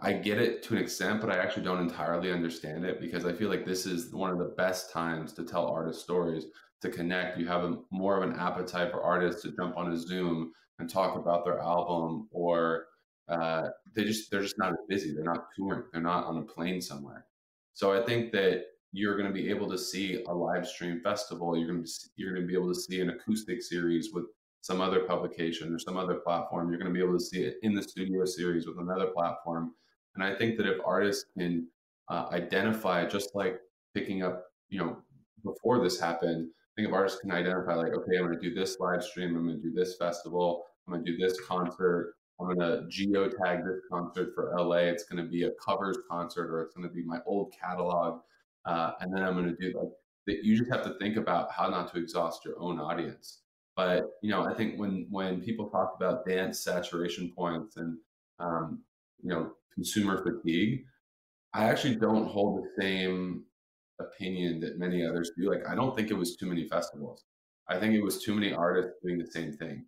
[0.00, 3.32] I get it to an extent, but I actually don't entirely understand it because I
[3.34, 6.46] feel like this is one of the best times to tell artist stories,
[6.80, 7.38] to connect.
[7.38, 10.88] You have a, more of an appetite for artists to jump on a Zoom and
[10.88, 12.86] talk about their album, or
[13.28, 15.14] uh, they just they're just not busy.
[15.14, 15.84] They're not touring.
[15.92, 17.26] They're not on a plane somewhere.
[17.74, 18.64] So I think that
[18.96, 21.56] you're going to be able to see a live stream festival.
[21.56, 24.26] You're going to be, you're going to be able to see an acoustic series with
[24.60, 26.70] some other publication or some other platform.
[26.70, 29.72] You're going to be able to see it in the studio series with another platform.
[30.14, 31.66] And I think that if artists can
[32.08, 33.58] uh, identify, just like
[33.96, 34.98] picking up, you know,
[35.42, 38.54] before this happened, I think if artists can identify, like, okay, I'm going to do
[38.54, 42.14] this live stream, I'm going to do this festival, I'm going to do this concert,
[42.40, 44.88] I'm going to geo tag this concert for LA.
[44.88, 48.20] It's going to be a covers concert, or it's going to be my old catalog,
[48.66, 49.88] uh, and then I'm going to do like
[50.26, 50.44] that.
[50.44, 53.40] You just have to think about how not to exhaust your own audience.
[53.76, 57.98] But you know, I think when when people talk about dance saturation points and
[58.38, 58.80] um,
[59.22, 60.84] you know consumer fatigue,
[61.52, 63.44] I actually don't hold the same
[64.00, 65.50] opinion that many others do.
[65.50, 67.24] Like, I don't think it was too many festivals.
[67.68, 69.84] I think it was too many artists doing the same thing,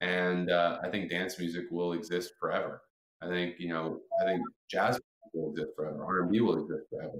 [0.00, 2.82] and uh, I think dance music will exist forever.
[3.22, 5.00] I think you know, I think jazz
[5.32, 7.18] will exist forever, R and B will exist forever,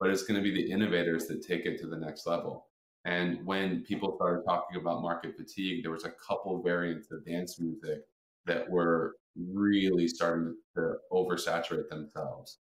[0.00, 2.66] but it's going to be the innovators that take it to the next level.
[3.04, 7.60] And when people started talking about market fatigue, there was a couple variants of dance
[7.60, 8.00] music
[8.46, 12.58] that were really starting to oversaturate themselves.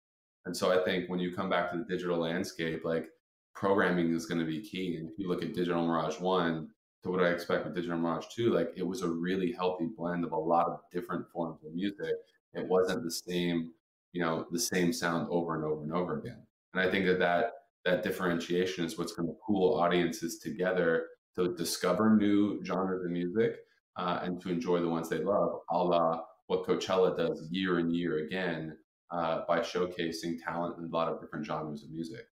[0.47, 3.07] And so I think when you come back to the digital landscape, like
[3.55, 4.97] programming is going to be key.
[4.97, 6.69] And if you look at Digital Mirage 1
[7.05, 10.25] to what I expect with Digital Mirage 2, like it was a really healthy blend
[10.25, 12.15] of a lot of different forms of music.
[12.55, 13.71] It wasn't the same,
[14.13, 16.43] you know, the same sound over and over and over again.
[16.75, 17.53] And I think that that
[17.85, 23.57] that differentiation is what's going to pull audiences together to discover new genres of music
[23.97, 27.95] uh, and to enjoy the ones they love, a la what Coachella does year and
[27.95, 28.77] year again
[29.11, 32.27] uh, by showcasing talent in a lot of different genres of music.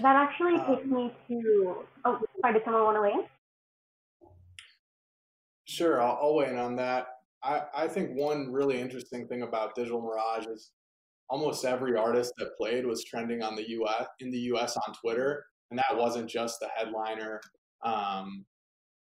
[0.00, 1.76] That actually takes um, me to.
[2.04, 2.54] Oh, sorry.
[2.54, 3.24] Did someone want to weigh in?
[5.64, 7.06] Sure, I'll, I'll weigh in on that.
[7.46, 10.72] I, I think one really interesting thing about Digital Mirage is
[11.30, 15.44] almost every artist that played was trending on the US in the US on Twitter,
[15.70, 17.40] and that wasn't just the headliner
[17.84, 18.44] um,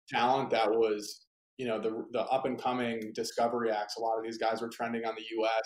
[0.09, 0.51] talent.
[0.51, 1.27] That was
[1.59, 3.97] you know the the up and coming discovery acts.
[3.99, 5.63] A lot of these guys were trending on the US.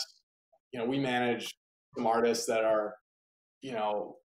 [0.73, 1.55] You know, we manage
[1.97, 2.95] some artists that are
[3.63, 4.17] you know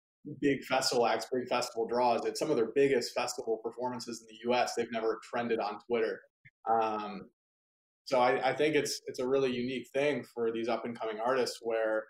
[0.41, 2.25] big festival acts, big festival draws.
[2.25, 6.21] At some of their biggest festival performances in the U.S., they've never trended on Twitter.
[6.71, 7.23] Um,
[8.11, 11.21] so I, I think it's it's a really unique thing for these up and coming
[11.25, 12.03] artists where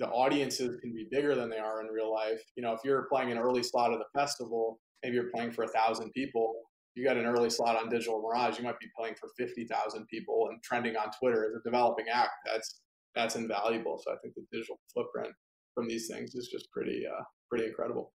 [0.00, 2.42] the audiences can be bigger than they are in real life.
[2.56, 5.62] You know, if you're playing an early slot of the festival, maybe you're playing for
[5.62, 6.52] a thousand people.
[6.96, 10.04] You got an early slot on Digital Mirage, you might be playing for fifty thousand
[10.08, 12.32] people and trending on Twitter as a developing act.
[12.44, 12.80] That's
[13.14, 14.00] that's invaluable.
[14.04, 15.32] So I think the digital footprint
[15.76, 18.12] from these things is just pretty uh, pretty incredible.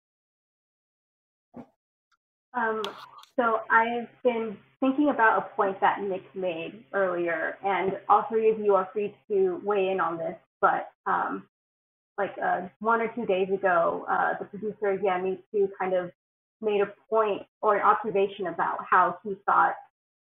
[2.56, 2.82] Um,
[3.38, 8.58] so I've been thinking about a point that Nick made earlier, and all three of
[8.58, 10.36] you are free to weigh in on this.
[10.60, 11.44] But um,
[12.16, 16.10] like uh, one or two days ago, uh, the producer Yemi too kind of
[16.62, 19.74] made a point or an observation about how he thought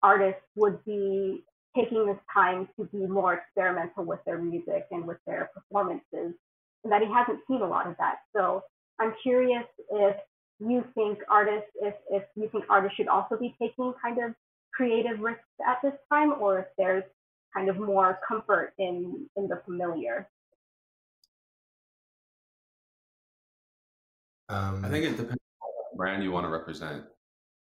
[0.01, 1.43] artists would be
[1.75, 6.33] taking this time to be more experimental with their music and with their performances,
[6.83, 8.15] and that he hasn't seen a lot of that.
[8.35, 8.63] So
[8.99, 10.15] I'm curious if
[10.59, 14.33] you think artists, if, if you think artists should also be taking kind of
[14.73, 17.03] creative risks at this time, or if there's
[17.55, 20.27] kind of more comfort in, in the familiar.
[24.49, 27.03] Um, I think it depends on what brand you want to represent.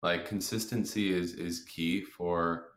[0.02, 2.72] Like consistency is is key for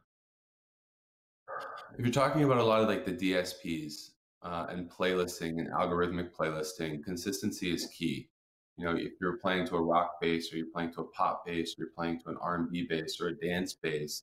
[1.99, 4.11] if you're talking about a lot of like the DSPs,
[4.47, 8.29] uh, and playlisting and algorithmic playlisting, consistency is key.
[8.77, 11.47] You know, if you're playing to a rock bass or you're playing to a pop
[11.47, 14.23] bass or you're playing to an R&B bass or a dance bass,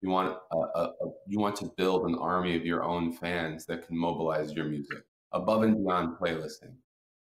[0.00, 3.66] you want a, a, a, you want to build an army of your own fans
[3.66, 6.74] that can mobilize your music above and beyond playlisting.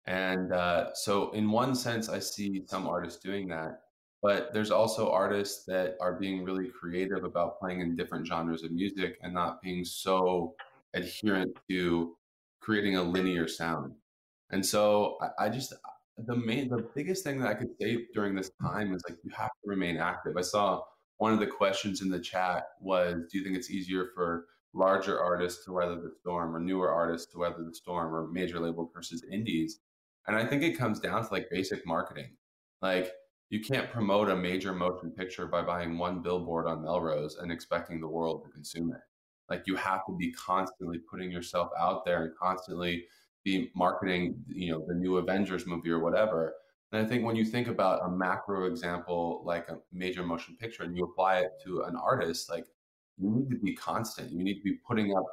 [0.07, 3.81] And uh, so, in one sense, I see some artists doing that.
[4.23, 8.71] But there's also artists that are being really creative about playing in different genres of
[8.71, 10.55] music and not being so
[10.93, 12.17] adherent to
[12.61, 13.95] creating a linear sound.
[14.51, 15.73] And so I, I just
[16.27, 18.71] the main the biggest thing that I could say during this mm.
[18.71, 20.37] time is like you have to remain active.
[20.37, 20.83] I saw
[21.19, 25.21] one of the questions in the chat was do you think it's easier for larger
[25.21, 28.91] artists to weather the storm or newer artists to weather the storm or major label
[28.95, 29.81] versus indies?
[30.27, 32.37] And I think it comes down to like basic marketing.
[32.81, 33.13] Like
[33.51, 38.01] you can't promote a major motion picture by buying one billboard on Melrose and expecting
[38.01, 39.01] the world to consume it.
[39.51, 43.05] Like you have to be constantly putting yourself out there and constantly
[43.45, 46.55] be marketing, you know, the new Avengers movie or whatever.
[46.93, 50.83] And I think when you think about a macro example like a major motion picture
[50.83, 52.67] and you apply it to an artist, like
[53.19, 54.33] you need to be constant.
[54.33, 55.27] You need to be putting up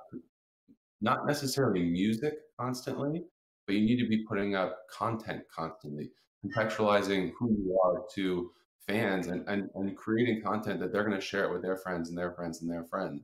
[1.02, 3.24] not necessarily music constantly,
[3.65, 6.12] but you need to be putting up content constantly
[6.46, 8.52] contextualizing who you are to
[8.88, 12.10] fans and, and, and creating content that they're going to share it with their friends
[12.10, 13.22] and their friends and their friends.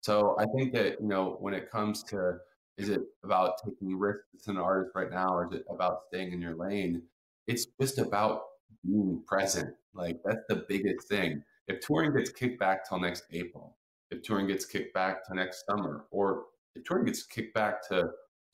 [0.00, 2.38] So I think that, you know, when it comes to,
[2.76, 6.32] is it about taking risks as an artist right now, or is it about staying
[6.32, 7.02] in your lane?
[7.46, 8.42] It's just about
[8.84, 9.74] being present.
[9.94, 11.42] Like that's the biggest thing.
[11.68, 13.76] If touring gets kicked back till next April,
[14.10, 18.02] if touring gets kicked back to next summer, or if touring gets kicked back to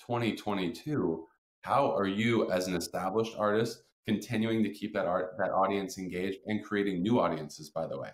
[0.06, 1.26] 2022,
[1.62, 6.38] how are you as an established artist continuing to keep that art that audience engaged
[6.46, 8.08] and creating new audiences by the way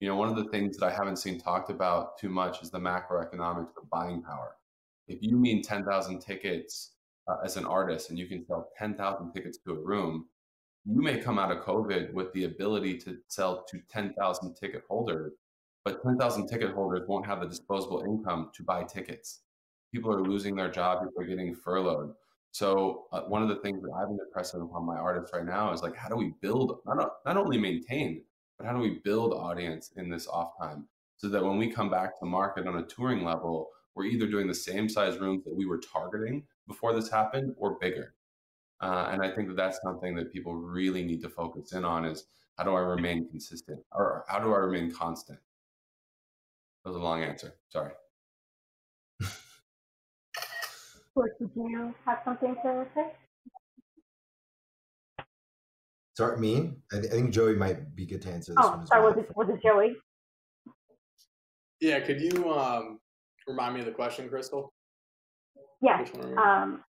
[0.00, 2.70] you know one of the things that i haven't seen talked about too much is
[2.70, 4.56] the macroeconomics of buying power
[5.08, 6.92] if you mean 10,000 tickets
[7.28, 10.26] uh, as an artist and you can sell 10,000 tickets to a room
[10.84, 15.32] you may come out of covid with the ability to sell to 10,000 ticket holders
[15.88, 19.40] but 10,000 ticket holders won't have the disposable income to buy tickets.
[19.90, 22.12] People are losing their job people are getting furloughed.
[22.50, 25.72] So uh, one of the things that I've been impressing upon my artists right now
[25.72, 28.22] is like, how do we build not not only maintain,
[28.58, 31.90] but how do we build audience in this off time so that when we come
[31.90, 35.54] back to market on a touring level, we're either doing the same size rooms that
[35.54, 38.14] we were targeting before this happened or bigger.
[38.80, 42.04] Uh, and I think that that's something that people really need to focus in on
[42.04, 45.40] is how do I remain consistent or how do I remain constant?
[46.84, 47.54] That was a long answer.
[47.70, 47.90] Sorry.
[49.20, 49.30] did
[51.56, 53.12] you have something to say?
[56.16, 56.74] Sorry, me?
[56.92, 58.86] I, th- I think Joey might be good to answer this oh, one.
[58.86, 59.14] sorry, well.
[59.14, 59.96] was it, was it Joey?
[61.80, 62.98] Yeah, could you um,
[63.48, 64.68] remind me of the question, Krystal?
[65.80, 66.10] Yes.
[66.36, 66.84] Um,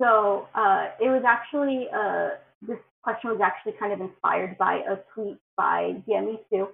[0.00, 2.30] so uh, it was actually, uh,
[2.62, 6.68] this question was actually kind of inspired by a tweet by Yemi Su,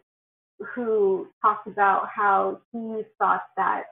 [0.74, 3.84] who talked about how he thought that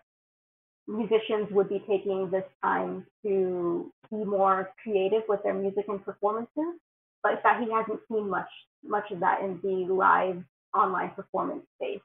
[0.86, 6.78] musicians would be taking this time to be more creative with their music and performances,
[7.22, 8.48] but that he hasn't seen much
[8.86, 10.42] much of that in the live
[10.74, 12.02] online performance space.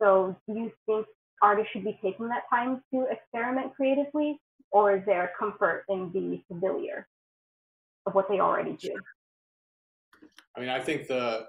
[0.00, 1.06] So do you think
[1.42, 6.42] artists should be taking that time to experiment creatively, or is there comfort in the
[6.48, 7.06] familiar
[8.06, 8.94] of what they already do?
[10.56, 11.46] I mean, I think the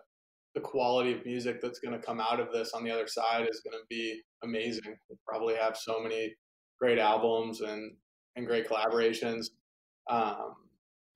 [0.53, 3.47] the quality of music that's going to come out of this on the other side
[3.47, 4.95] is going to be amazing.
[5.07, 6.33] We'll probably have so many
[6.79, 7.91] great albums and
[8.35, 9.47] and great collaborations.
[10.09, 10.55] Um,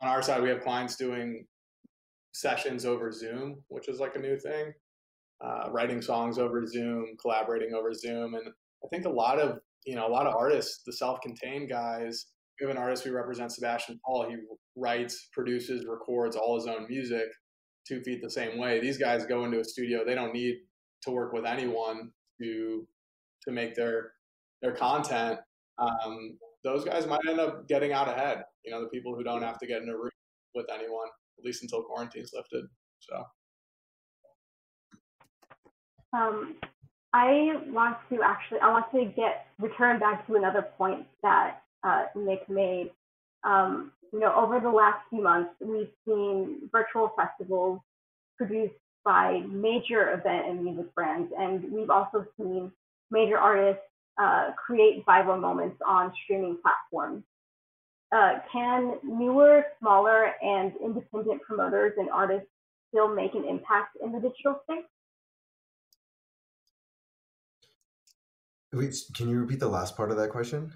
[0.01, 1.45] on our side, we have clients doing
[2.33, 4.73] sessions over Zoom, which is like a new thing.
[5.43, 8.47] Uh, writing songs over Zoom, collaborating over Zoom, and
[8.83, 12.27] I think a lot of you know a lot of artists, the self-contained guys.
[12.59, 14.29] We have an artist we represent, Sebastian Paul.
[14.29, 14.35] He
[14.75, 17.25] writes, produces, records all his own music,
[17.87, 18.79] two feet the same way.
[18.79, 20.57] These guys go into a studio; they don't need
[21.03, 22.87] to work with anyone to
[23.43, 24.11] to make their
[24.61, 25.39] their content
[25.81, 28.43] um, those guys might end up getting out ahead.
[28.63, 30.11] You know, the people who don't have to get in a room
[30.53, 31.07] with anyone,
[31.39, 32.65] at least until quarantine's lifted.
[32.99, 33.23] So.
[36.13, 36.55] Um,
[37.13, 42.05] I want to actually, I want to get return back to another point that uh,
[42.15, 42.91] Nick made.
[43.43, 47.79] Um, you know, over the last few months, we've seen virtual festivals
[48.37, 52.71] produced by major event and music brands, and we've also seen
[53.09, 53.81] major artists
[54.21, 57.23] uh, create viral moments on streaming platforms.
[58.11, 62.47] Uh, can newer, smaller, and independent promoters and artists
[62.89, 64.90] still make an impact in the digital space?
[68.73, 70.73] Wait, can you repeat the last part of that question?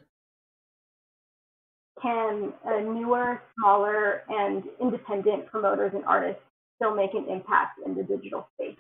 [2.05, 6.41] can uh, newer, smaller, and independent promoters and artists
[6.75, 8.77] still make an impact in the digital space?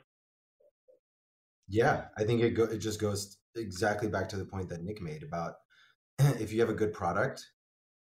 [1.67, 5.01] Yeah, I think it go, it just goes exactly back to the point that Nick
[5.01, 5.55] made about
[6.19, 7.43] if you have a good product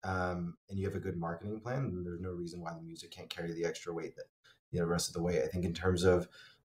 [0.03, 3.12] um, and you have a good marketing plan, then there's no reason why the music
[3.12, 4.26] can't carry the extra weight that
[4.72, 5.43] you know the rest of the way.
[5.43, 6.28] I think in terms of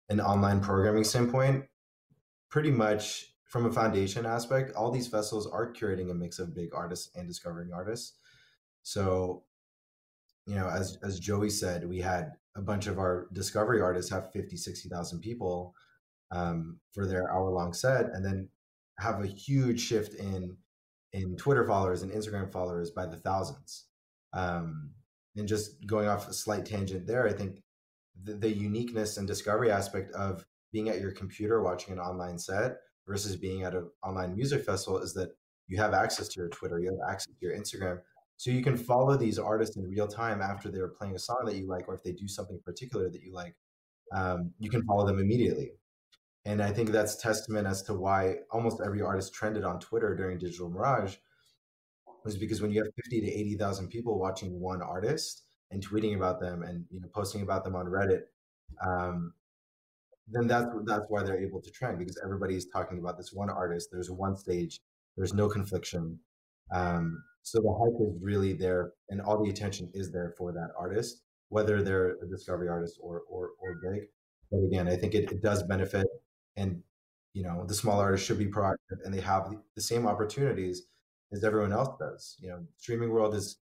[0.10, 1.66] an online programming standpoint,
[2.50, 6.74] pretty much from a foundation aspect, all these festivals are curating a mix of big
[6.74, 8.18] artists and discovering artists.
[8.82, 9.44] So,
[10.48, 14.32] you know, as as Joey said, we had a bunch of our discovery artists have
[14.32, 15.76] 50, 60,000 people
[16.32, 18.50] um, for their hour long set and then
[18.98, 20.58] have a huge shift in
[21.12, 23.86] in Twitter followers and Instagram followers by the thousands.
[24.34, 24.90] Um,
[25.36, 27.62] and just going off a slight tangent there, I think
[28.20, 32.78] the, the uniqueness and discovery aspect of being at your computer watching an online set
[33.08, 35.30] versus being at an online music festival is that
[35.68, 38.00] you have access to your Twitter, you have access to your Instagram.
[38.38, 41.56] So you can follow these artists in real time after they're playing a song that
[41.56, 43.56] you like, or if they do something particular that you like,
[44.14, 45.72] um, you can follow them immediately.
[46.46, 50.38] And I think that's testament as to why almost every artist trended on Twitter during
[50.38, 51.16] Digital Mirage
[52.26, 56.40] was because when you have 50 to 80,000 people watching one artist and tweeting about
[56.40, 58.24] them and you know posting about them on Reddit,
[58.86, 59.34] um,
[60.28, 63.90] then that's that's why they're able to trend because everybody's talking about this one artist.
[63.92, 64.80] There's one stage.
[65.18, 66.20] There's no confliction.
[66.72, 70.70] Um, so the hype is really there, and all the attention is there for that
[70.78, 74.04] artist, whether they're a discovery artist or or, or big.
[74.50, 76.08] But again, I think it, it does benefit,
[76.56, 76.82] and
[77.34, 80.84] you know the small artists should be proactive, and they have the same opportunities
[81.34, 82.38] as everyone else does.
[82.40, 83.58] You know, streaming world is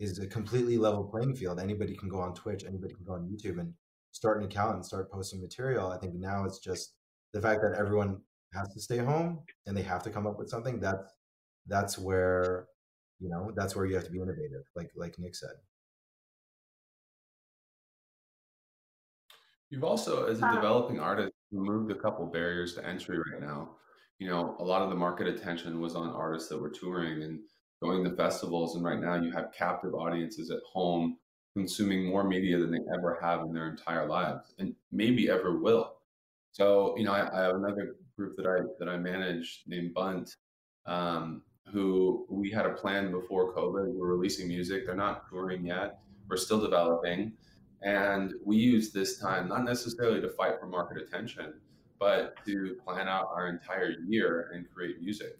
[0.00, 1.60] is a completely level playing field.
[1.60, 3.74] Anybody can go on Twitch, anybody can go on YouTube and
[4.18, 5.92] start an account and start posting material.
[5.92, 6.94] I think now it's just
[7.32, 8.20] the fact that everyone
[8.52, 10.80] has to stay home and they have to come up with something.
[10.80, 11.12] That's
[11.68, 12.66] that's where
[13.20, 15.56] you know that's where you have to be innovative, like like Nick said.
[19.70, 23.76] You've also, as a uh, developing artist, removed a couple barriers to entry right now.
[24.18, 27.38] You know, a lot of the market attention was on artists that were touring and
[27.80, 31.18] going to festivals, and right now you have captive audiences at home
[31.54, 35.94] consuming more media than they ever have in their entire lives and maybe ever will.
[36.52, 40.34] So, you know, I, I have another group that I that I manage named Bunt,
[40.86, 41.42] um,
[41.72, 43.94] who we had a plan before COVID.
[43.94, 44.86] We're releasing music.
[44.86, 45.98] They're not touring yet.
[46.28, 47.32] We're still developing.
[47.82, 51.54] And we use this time not necessarily to fight for market attention,
[51.98, 55.38] but to plan out our entire year and create music.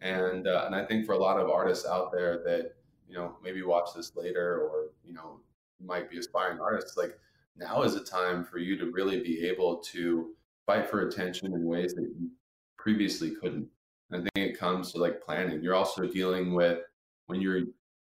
[0.00, 2.72] And uh, and I think for a lot of artists out there that
[3.08, 5.40] you know maybe watch this later or you know
[5.84, 7.18] might be aspiring artists, like
[7.56, 10.34] now is a time for you to really be able to
[10.66, 12.30] fight for attention in ways that you
[12.78, 13.68] previously couldn't.
[14.10, 15.62] And I think it comes to like planning.
[15.62, 16.80] You're also dealing with
[17.26, 17.62] when you're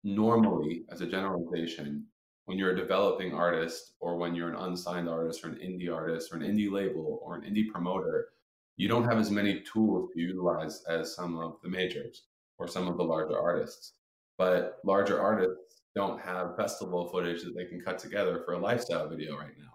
[0.03, 2.05] normally, as a generalization,
[2.45, 6.31] when you're a developing artist or when you're an unsigned artist or an indie artist
[6.31, 8.29] or an indie label or an indie promoter,
[8.75, 12.23] you don't have as many tools to utilize as some of the majors
[12.57, 13.93] or some of the larger artists.
[14.37, 19.07] But larger artists don't have festival footage that they can cut together for a lifestyle
[19.07, 19.73] video right now.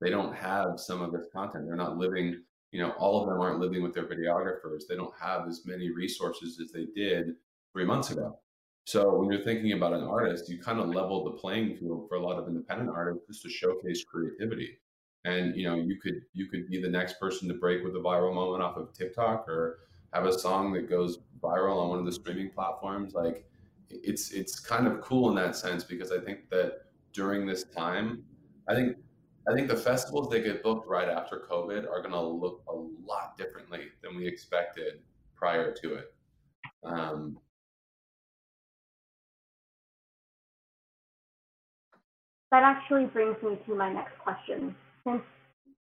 [0.00, 1.66] They don't have some of this content.
[1.66, 2.42] They're not living,
[2.72, 4.86] you know, all of them aren't living with their videographers.
[4.88, 7.34] They don't have as many resources as they did
[7.72, 8.38] three months ago.
[8.84, 12.16] So when you're thinking about an artist, you kind of level the playing field for
[12.16, 14.78] a lot of independent artists just to showcase creativity.
[15.24, 17.98] And you know, you could you could be the next person to break with a
[17.98, 19.80] viral moment off of TikTok or
[20.14, 23.12] have a song that goes viral on one of the streaming platforms.
[23.12, 23.44] Like
[23.90, 28.22] it's it's kind of cool in that sense because I think that during this time,
[28.68, 28.96] I think
[29.48, 32.74] I think the festivals that get booked right after COVID are going to look a
[32.74, 35.00] lot differently than we expected
[35.34, 36.14] prior to it.
[36.84, 37.38] Um,
[42.50, 44.74] that actually brings me to my next question.
[45.06, 45.22] Since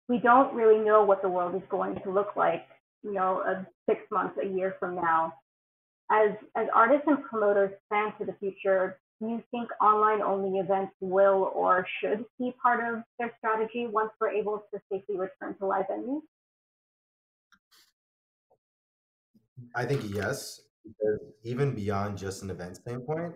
[0.07, 2.65] we don't really know what the world is going to look like,
[3.03, 5.33] you know, six months, a year from now,
[6.11, 10.93] as as artists and promoters plan for the future, do you think online only events
[10.99, 15.65] will or should be part of their strategy once we're able to safely return to
[15.65, 16.21] live venues?
[19.75, 23.33] I think yes, because even beyond just an event standpoint,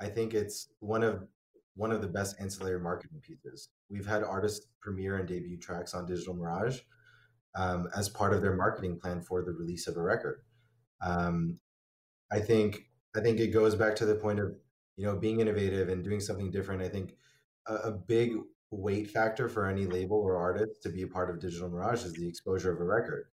[0.00, 1.26] I think it's one of
[1.74, 3.70] one of the best ancillary marketing pieces.
[3.88, 6.80] We've had artists premiere and debut tracks on Digital Mirage
[7.54, 10.42] um, as part of their marketing plan for the release of a record.
[11.00, 11.58] Um,
[12.32, 14.56] I think I think it goes back to the point of
[14.96, 16.82] you know being innovative and doing something different.
[16.82, 17.14] I think
[17.66, 18.36] a, a big
[18.70, 22.14] weight factor for any label or artist to be a part of Digital Mirage is
[22.14, 23.26] the exposure of a record.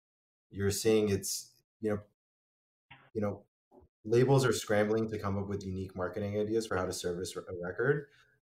[0.52, 2.00] You're seeing it's you know
[3.14, 3.44] you know
[4.06, 7.42] labels are scrambling to come up with unique marketing ideas for how to service a
[7.64, 8.08] record.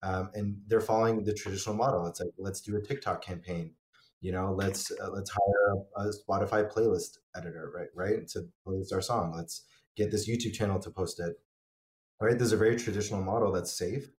[0.03, 2.07] Um, and they're following the traditional model.
[2.07, 3.73] It's like, let's do a TikTok campaign.
[4.23, 7.89] You know, let's uh, let's hire a, a, Spotify playlist editor, right?
[7.95, 9.33] Right, to playlist our song.
[9.35, 9.65] Let's
[9.97, 11.37] get this YouTube channel to post it.
[12.21, 14.11] Right, there's a very traditional model that's safe,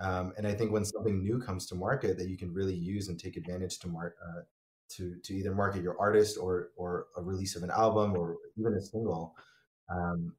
[0.00, 3.08] um, and I think when something new comes to market that you can really use
[3.08, 4.40] and take advantage to mark uh,
[4.96, 8.72] to to either market your artist or or a release of an album or even
[8.72, 9.34] a single,
[9.90, 10.32] um,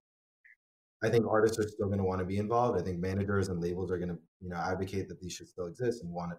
[1.04, 2.80] I think artists are still going to want to be involved.
[2.80, 5.68] I think managers and labels are going to, you know, advocate that these should still
[5.68, 6.38] exist and want to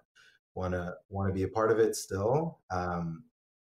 [0.55, 2.59] want to want to be a part of it still.
[2.71, 3.25] Um,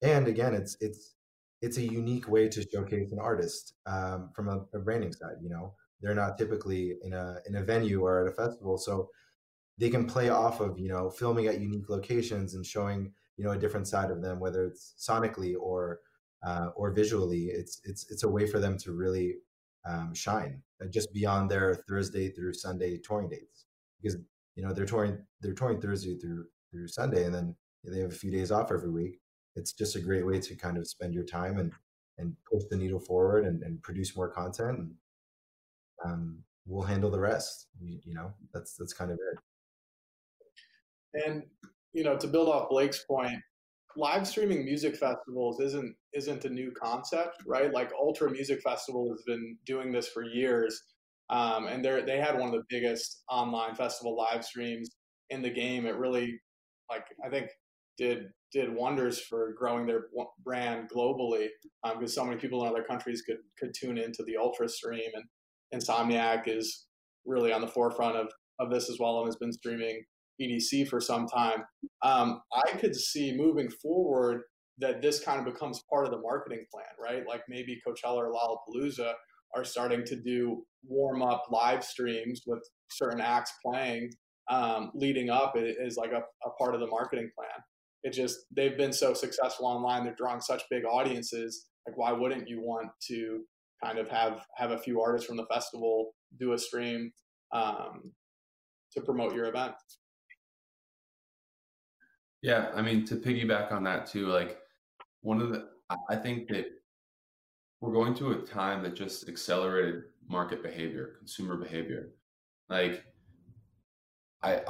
[0.03, 1.16] and again, it's it's
[1.63, 5.37] it's a unique way to showcase an artist um, from a, a, branding side.
[5.43, 9.09] You know, they're not typically in a in a venue or at a festival, so
[9.79, 13.53] they can play off of you know filming at unique locations and showing you know
[13.53, 16.01] a different side of them, whether it's sonically or
[16.45, 17.47] uh, or visually.
[17.47, 19.37] It's it's it's a way for them to really
[19.87, 23.67] um, shine uh, just beyond their Thursday through Sunday touring dates
[24.03, 24.19] because
[24.55, 27.55] you know they're touring they're touring Thursday through through Sunday and then
[27.85, 29.21] they have a few days off every week.
[29.57, 31.73] It's just a great way to kind of spend your time and
[32.19, 34.95] and push the needle forward and, and produce more content and
[36.05, 37.69] um, we'll handle the rest.
[37.81, 39.39] You, you know, that's that's kind of it.
[41.27, 41.43] And
[41.93, 43.41] you know, to build off Blake's point,
[43.97, 47.73] live streaming music festivals isn't isn't a new concept, right?
[47.73, 50.83] Like Ultra Music Festival has been doing this for years,
[51.31, 54.91] um, and they they had one of the biggest online festival live streams
[55.31, 55.87] in the game.
[55.87, 56.39] It really,
[56.91, 57.49] like I think,
[57.97, 60.07] did did wonders for growing their
[60.45, 61.49] brand globally
[61.83, 65.11] because um, so many people in other countries could could tune into the Ultra stream,
[65.15, 65.25] and
[65.83, 66.87] Insomniac is
[67.25, 68.29] really on the forefront of
[68.59, 70.03] of this as well and has been streaming
[70.41, 71.65] EDC for some time.
[72.03, 74.43] Um, I could see moving forward
[74.79, 77.27] that this kind of becomes part of the marketing plan, right?
[77.27, 79.13] Like maybe Coachella or Lollapalooza
[79.55, 84.11] are starting to do warm up live streams with certain acts playing
[84.49, 87.63] um, leading up is like a, a part of the marketing plan.
[88.03, 91.67] It just they've been so successful online; they're drawing such big audiences.
[91.87, 93.43] Like, why wouldn't you want to
[93.83, 97.11] kind of have have a few artists from the festival do a stream
[97.53, 98.13] um,
[98.93, 99.75] to promote your event?
[102.43, 104.59] Yeah, I mean to piggyback on that too, like
[105.23, 105.69] one of the
[106.09, 106.67] I think that
[107.81, 112.11] we're going to a time that just accelerated market behavior, consumer behavior.
[112.69, 113.05] Like
[114.43, 114.61] I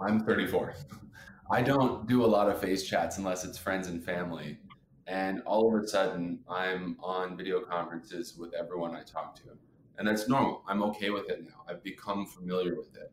[0.00, 0.74] I'm 34.
[1.52, 4.58] I don't do a lot of face chats unless it's friends and family.
[5.06, 9.50] And all of a sudden I'm on video conferences with everyone I talk to.
[9.98, 10.64] And that's normal.
[10.66, 11.62] I'm okay with it now.
[11.68, 13.12] I've become familiar with it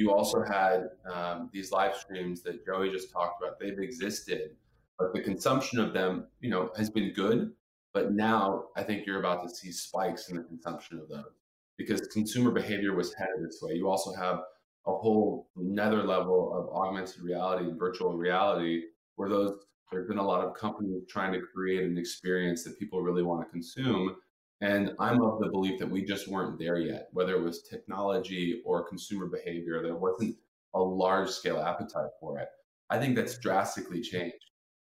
[0.00, 3.60] you also had um, these live streams that Joey just talked about.
[3.60, 4.56] They've existed,
[4.98, 7.52] but the consumption of them, you know, has been good.
[7.92, 11.34] But now I think you're about to see spikes in the consumption of those
[11.76, 13.74] because consumer behavior was headed this way.
[13.74, 14.40] You also have
[14.86, 18.82] a whole another level of augmented reality and virtual reality
[19.16, 19.52] where those
[19.92, 23.44] there's been a lot of companies trying to create an experience that people really want
[23.44, 24.14] to consume
[24.60, 28.60] and I'm of the belief that we just weren't there yet, whether it was technology
[28.64, 30.36] or consumer behavior, there wasn't
[30.74, 32.48] a large scale appetite for it.
[32.90, 34.36] I think that's drastically changed.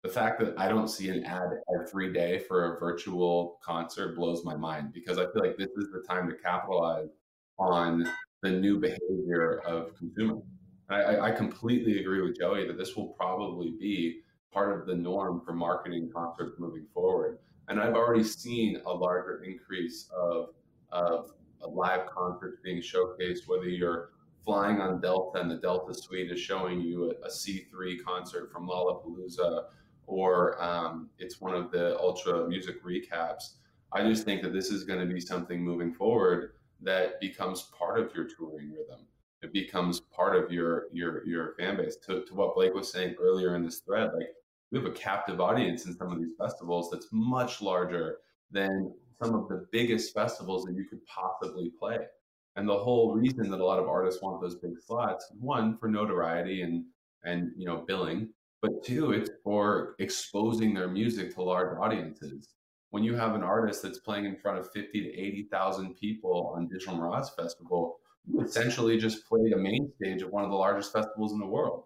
[0.04, 1.48] The fact that I don't see an ad
[1.80, 5.92] every day for a virtual concert blows my mind because I feel like this is
[5.92, 7.10] the time to capitalize
[7.58, 8.10] on
[8.42, 10.44] the new behavior of consumers.
[10.90, 14.22] I, I completely agree with Joey that this will probably be
[14.52, 17.40] part of the norm for marketing concerts moving forward.
[17.70, 20.50] And I've already seen a larger increase of,
[20.92, 21.32] of
[21.66, 24.10] live concerts being showcased, whether you're
[24.44, 28.68] flying on Delta and the Delta Suite is showing you a a C3 concert from
[28.68, 29.66] Lollapalooza,
[30.08, 33.54] or um, it's one of the Ultra music recaps.
[33.94, 38.00] I just think that this is going to be something moving forward that becomes part
[38.00, 39.06] of your touring rhythm.
[39.42, 41.98] It becomes part of your your your fan base.
[42.08, 44.30] To, to what Blake was saying earlier in this thread, like
[44.72, 48.18] we have a captive audience in some of these festivals that's much larger
[48.52, 51.98] than some of the biggest festivals that you could possibly play.
[52.56, 55.88] And the whole reason that a lot of artists want those big slots, one for
[55.88, 56.86] notoriety and
[57.24, 58.30] and you know billing,
[58.62, 62.50] but two, it's for exposing their music to large audiences.
[62.92, 66.54] When you have an artist that's playing in front of fifty to eighty thousand people
[66.56, 70.56] on Digital Mirage Festival, you essentially just played a main stage of one of the
[70.56, 71.86] largest festivals in the world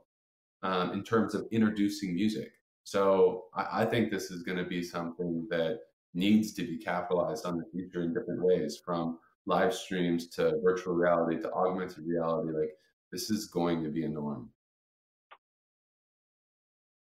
[0.63, 2.51] um, in terms of introducing music.
[2.83, 5.79] So I, I think this is going to be something that
[6.13, 10.95] needs to be capitalized on the future in different ways, from live streams to virtual
[10.95, 12.51] reality to augmented reality.
[12.51, 12.73] Like
[13.11, 14.49] this is going to be a norm.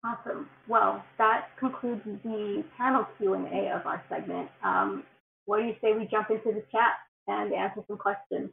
[0.03, 0.49] Awesome.
[0.67, 4.49] Well, that concludes the panel Q and A of our segment.
[4.63, 5.03] Um,
[5.45, 6.93] what do you say we jump into the chat?
[7.27, 8.49] and answer some questions.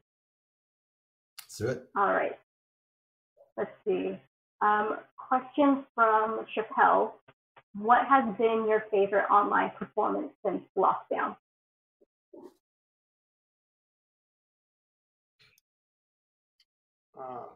[1.41, 1.89] Let's do it.
[1.97, 2.39] All right.
[3.57, 4.19] Let's see.
[4.61, 7.13] Um, question from Chappelle.
[7.75, 11.37] What has been your favorite online performance since lockdown?
[17.19, 17.47] Um,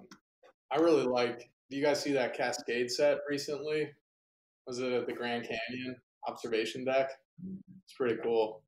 [0.70, 1.50] I really like.
[1.72, 3.88] Do you guys see that Kaskade set recently?
[4.66, 5.96] Was it at the Grand Canyon
[6.28, 7.08] observation deck?
[7.82, 8.62] It's pretty cool.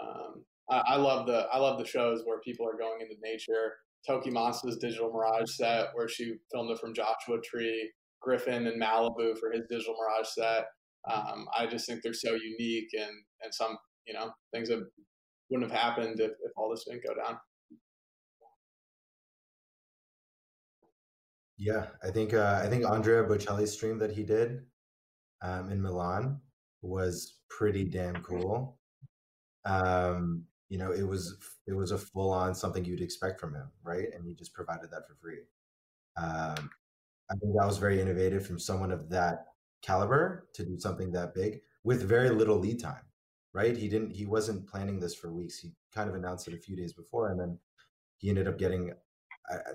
[0.00, 3.74] Um, I, I, love the I love the shows where people are going into nature.
[4.08, 7.92] TOKiMONSTA's Digital Mirage set, where she filmed it from Joshua Tree.
[8.26, 10.64] Gryffin and Malibu for his Digital Mirage set.
[11.12, 13.12] Um, I just think they're so unique and
[13.42, 13.76] and some
[14.06, 14.82] you know things that
[15.50, 17.36] wouldn't have happened if, if all this didn't go down.
[21.62, 24.62] Yeah, I think uh, I think Andrea Bocelli's stream that he did
[25.42, 26.40] um, in Milan
[26.82, 28.80] was pretty damn cool.
[29.64, 31.36] Um, you know, it was
[31.68, 34.08] it was a full on something you'd expect from him, right?
[34.12, 35.42] And he just provided that for free.
[36.16, 36.68] Um,
[37.30, 39.46] I think that was very innovative from someone of that
[39.82, 43.04] caliber to do something that big with very little lead time,
[43.54, 43.76] right?
[43.76, 45.60] He didn't he wasn't planning this for weeks.
[45.60, 47.56] He kind of announced it a few days before, and then
[48.18, 48.92] he ended up getting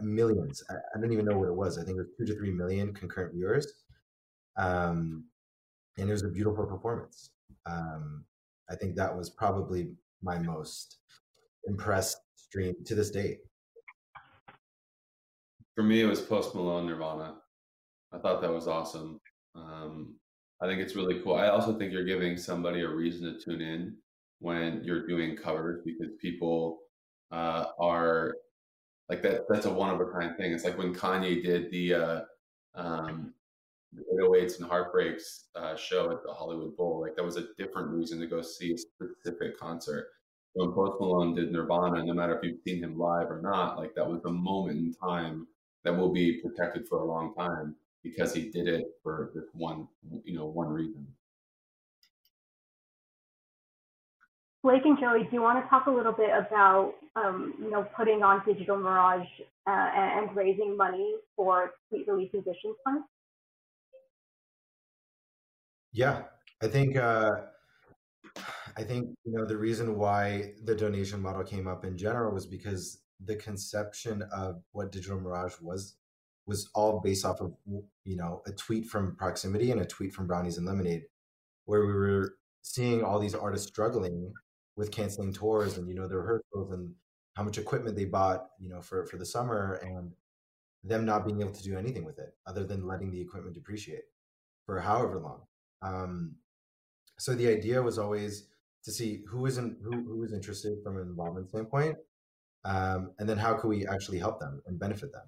[0.01, 0.63] millions.
[0.69, 1.77] I, I, don't even know what it was.
[1.77, 3.71] I think it was two to three million concurrent viewers.
[4.57, 5.25] Um,
[5.97, 7.31] and it was a beautiful performance.
[7.65, 8.25] Um,
[8.69, 9.91] I think that was probably
[10.21, 10.97] my most
[11.65, 13.39] impressed stream to this date.
[15.75, 17.35] For me, it was Post Malone Nirvana.
[18.11, 19.19] I thought that was awesome.
[19.55, 20.15] Um,
[20.61, 21.35] I think it's really cool.
[21.35, 23.95] I also think you're giving somebody a reason to tune in
[24.39, 26.79] when you're doing covers because people
[27.31, 28.33] uh, are
[29.09, 30.51] like that that's a one of a kind thing.
[30.51, 32.21] It's like when Kanye did the uh,
[32.75, 33.33] um,
[33.93, 37.01] the 808s and Heartbreaks uh, show at the Hollywood Bowl.
[37.01, 40.07] Like that was a different reason to go see a specific concert.
[40.53, 43.93] When Post Malone did Nirvana, no matter if you've seen him live or not, like
[43.95, 45.47] that was a moment in time
[45.83, 49.87] that will be protected for a long time because he did it for this one,
[50.23, 51.05] you know, one reason.
[54.67, 57.87] Blake and Joey, do you want to talk a little bit about, um, you know,
[57.95, 59.25] putting on Digital Mirage
[59.65, 63.05] uh, and raising money for Sweet Relief Musicians Fund?
[65.93, 66.23] Yeah,
[66.61, 67.29] I think uh,
[68.75, 72.45] I think you know the reason why the donation model came up in general was
[72.45, 75.95] because the conception of what Digital Mirage was
[76.45, 77.53] was all based off of
[78.03, 81.03] you know a tweet from Proximity and a tweet from Brownies and Lemonade,
[81.63, 84.33] where we were seeing all these artists struggling
[84.77, 86.93] with canceling tours and you know the rehearsals and
[87.35, 90.11] how much equipment they bought you know for for the summer and
[90.83, 94.03] them not being able to do anything with it other than letting the equipment depreciate
[94.65, 95.41] for however long.
[95.81, 96.35] Um,
[97.17, 98.47] so the idea was always
[98.85, 101.97] to see who isn't who, who is interested from an involvement standpoint
[102.63, 105.23] um, and then how can we actually help them and benefit them.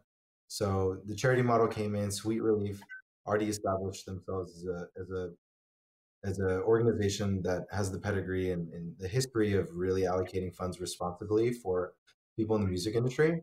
[0.47, 2.81] So the charity model came in sweet relief
[3.27, 5.29] already established themselves as a as a
[6.23, 10.81] as an organization that has the pedigree and, and, the history of really allocating funds
[10.81, 11.93] responsibly for
[12.35, 13.41] people in the music industry,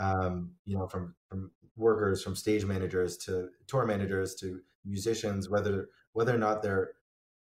[0.00, 5.88] um, you know, from from workers, from stage managers to tour managers to musicians, whether
[6.12, 6.92] whether or not they're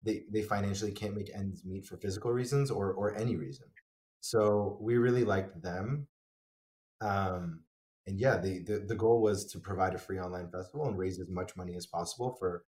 [0.03, 3.67] they, they financially can't make ends meet for physical reasons or or any reason.
[4.21, 6.09] So we really liked them.
[7.01, 7.61] Um,
[8.07, 11.21] and yeah, the, the the goal was to provide a free online festival and raise
[11.21, 12.65] as much money as possible for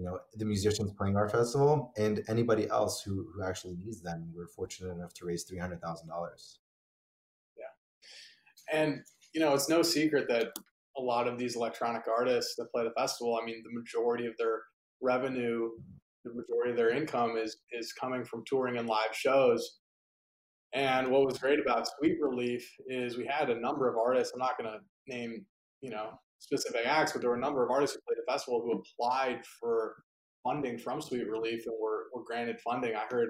[0.00, 4.32] you know the musicians playing our festival and anybody else who who actually needs them
[4.34, 5.78] we're fortunate enough to raise $300000
[7.56, 7.64] yeah.
[8.72, 9.02] And
[9.34, 10.48] you know it's no secret that
[10.96, 14.34] a lot of these electronic artists that play the festival i mean the majority of
[14.38, 14.62] their
[15.00, 15.70] revenue
[16.24, 19.78] the majority of their income is is coming from touring and live shows.
[20.72, 24.38] And what was great about sweet relief is we had a number of artists i'm
[24.38, 24.78] not going to
[25.12, 25.44] name
[25.80, 28.62] you know specific acts, but there were a number of artists who played the festival
[28.62, 29.94] who applied for
[30.42, 32.94] funding from Sweet Relief and were, were granted funding.
[32.96, 33.28] I heard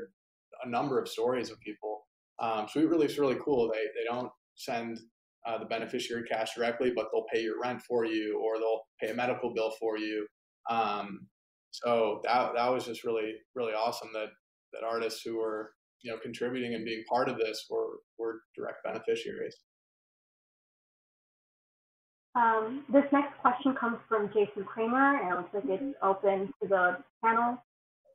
[0.64, 2.06] a number of stories of people.
[2.40, 3.70] Um, Sweet Relief's really cool.
[3.70, 5.00] They they don't send
[5.46, 9.10] uh, the beneficiary cash directly, but they'll pay your rent for you or they'll pay
[9.10, 10.26] a medical bill for you.
[10.68, 11.26] Um,
[11.70, 14.28] so that that was just really really awesome that
[14.72, 18.78] that artists who were you know contributing and being part of this were were direct
[18.84, 19.56] beneficiaries.
[22.34, 26.68] Um, this next question comes from Jason Kramer, and it looks like it's open to
[26.68, 27.58] the panel.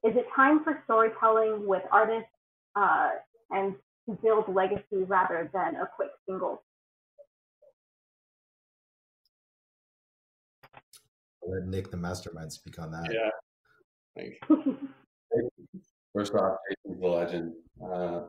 [0.04, 2.30] Is it time for storytelling with artists
[2.76, 3.10] uh,
[3.52, 3.76] and
[4.08, 6.64] to build legacy rather than a quick single?
[11.44, 13.12] I'll let Nick, the mastermind, speak on that.
[13.12, 13.30] Yeah.
[14.16, 14.78] Thank you.
[16.14, 17.54] First off, Jason's a legend.
[17.84, 18.22] Uh,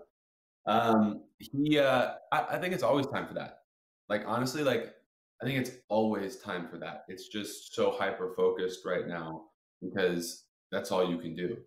[0.67, 3.61] um, he, uh, I, I think it's always time for that.
[4.09, 4.96] Like honestly, like
[5.43, 7.05] I think it's always time for that.
[7.09, 9.45] It's just so hyper focused right now
[9.83, 11.59] because that's all you can do.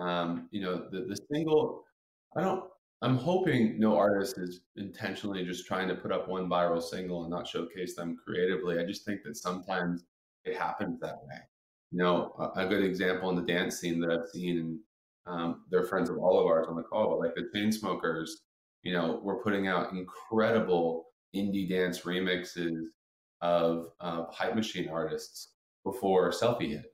[0.00, 1.84] Um, you know, the the single.
[2.36, 2.64] I don't.
[3.02, 7.30] I'm hoping no artist is intentionally just trying to put up one viral single and
[7.30, 8.78] not showcase them creatively.
[8.78, 10.04] I just think that sometimes
[10.44, 11.38] it happens that way.
[11.92, 14.78] You know, a, a good example in the dance scene that I've seen, and
[15.26, 18.28] um, they're friends of all of ours on the call, but like the Chainsmokers,
[18.82, 22.76] you know, we're putting out incredible indie dance remixes
[23.42, 26.92] of, of hype machine artists before selfie hit.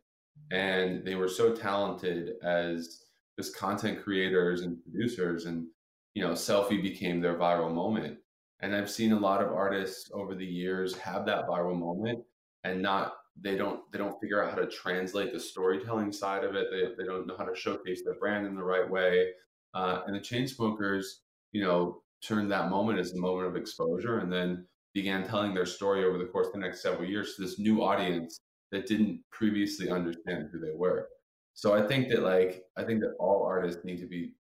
[0.51, 3.05] And they were so talented as
[3.39, 5.67] just content creators and producers and
[6.15, 8.19] you know selfie became their viral moment.
[8.61, 12.21] And i've seen a lot of artists over the years have that viral moment
[12.65, 16.55] and not they don't they don't figure out how to translate the storytelling side of
[16.55, 16.69] it.
[16.71, 19.29] They, they don't know how to showcase their brand in the right way.
[19.75, 21.05] Uh, and the Chainsmokers
[21.53, 24.19] you know turned that moment as a moment of exposure.
[24.19, 24.67] And then
[24.97, 27.83] began telling their story over the course of the next several years to this new
[27.83, 28.41] audience
[28.73, 31.09] that didn't previously understand who they were.
[31.53, 34.33] So I think that like I think that all artists need to be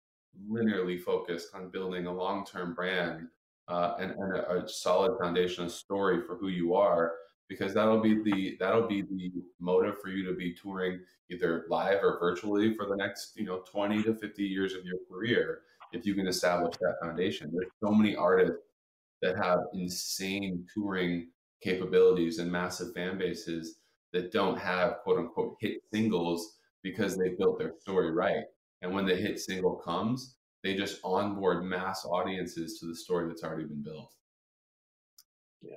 [0.48, 3.26] linearly focused on building a long-term brand
[3.66, 7.14] uh, and, and a, a, solid foundation, a story for who you are,
[7.48, 11.00] because that'll be the that'll be the motive for you to be touring
[11.32, 14.98] either live or virtually for the next you know 20 to 50 years of your
[15.10, 17.50] career if you can establish that foundation.
[17.52, 18.58] There's so many artists
[19.22, 21.28] that have insane touring
[21.62, 23.78] capabilities and massive fan bases
[24.12, 28.44] that don't have quote unquote hit singles because they built their story right.
[28.82, 33.42] And when the hit single comes, they just onboard mass audiences to the story that's
[33.42, 34.12] already been built.
[35.62, 35.76] Yeah.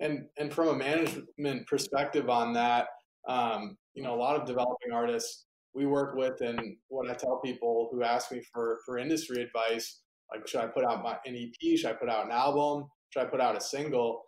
[0.00, 2.88] And and from a management perspective on that,
[3.28, 7.40] um, you know, a lot of developing artists we work with and what I tell
[7.44, 10.00] people who ask me for for industry advice,
[10.32, 13.22] like should I put out my an EP, should I put out an album, should
[13.22, 14.22] I put out a single?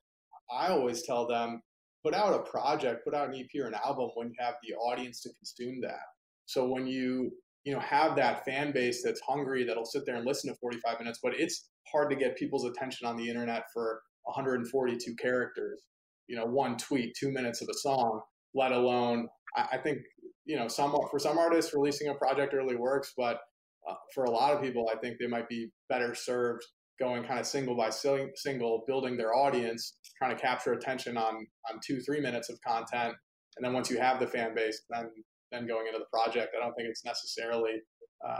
[0.52, 1.62] I always tell them
[2.04, 4.74] put out a project, put out an EP or an album when you have the
[4.74, 6.00] audience to consume that.
[6.46, 7.30] So when you
[7.64, 10.98] you know have that fan base that's hungry that'll sit there and listen to 45
[10.98, 15.82] minutes, but it's hard to get people's attention on the internet for 142 characters.
[16.28, 18.20] You know, one tweet, two minutes of a song,
[18.54, 19.98] let alone I, I think
[20.44, 23.40] you know some for some artists releasing a project early works, but
[23.88, 26.64] uh, for a lot of people, I think they might be better served
[27.00, 31.80] going kind of single by single, building their audience, trying to capture attention on on
[31.84, 33.14] two three minutes of content,
[33.56, 35.10] and then once you have the fan base, then
[35.50, 36.54] then going into the project.
[36.56, 37.80] I don't think it's necessarily.
[38.26, 38.38] Uh,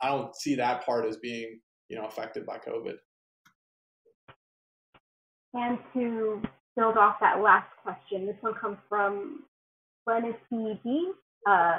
[0.00, 2.94] I don't see that part as being you know affected by COVID.
[5.54, 6.40] And to
[6.76, 9.44] build off that last question, this one comes from
[10.08, 11.12] Glennis B.
[11.48, 11.78] Uh,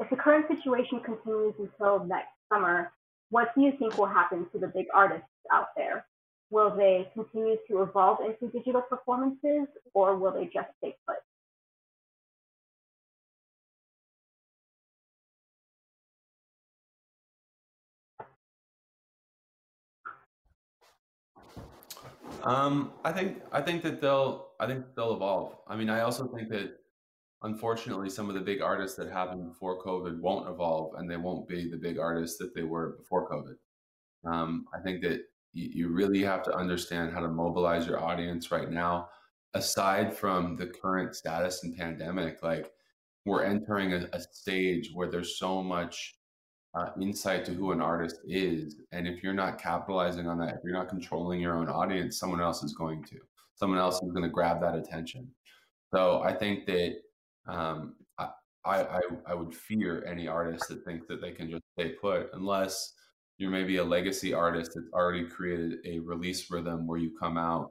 [0.00, 2.90] if the current situation continues until next summer,
[3.28, 6.06] what do you think will happen to the big artists out there?
[6.50, 11.16] Will they continue to evolve into digital performances or will they just stay put?
[22.42, 25.56] Um, I think I think that they'll I think they'll evolve.
[25.68, 26.76] I mean, I also think that
[27.42, 31.48] unfortunately some of the big artists that happened before COVID won't evolve and they won't
[31.48, 33.56] be the big artists that they were before COVID.
[34.30, 35.22] Um, I think that
[35.52, 39.08] you, you really have to understand how to mobilize your audience right now.
[39.54, 42.70] Aside from the current status and pandemic, like
[43.24, 46.14] we're entering a, a stage where there's so much
[46.74, 48.76] uh, insight to who an artist is.
[48.92, 52.40] And if you're not capitalizing on that, if you're not controlling your own audience, someone
[52.40, 53.16] else is going to.
[53.54, 55.28] Someone else is going to grab that attention.
[55.92, 56.96] So I think that
[57.50, 58.28] um, I,
[58.64, 62.94] I, I would fear any artist that thinks that they can just stay put unless
[63.38, 67.70] you're maybe a legacy artist that's already created a release rhythm where you come out,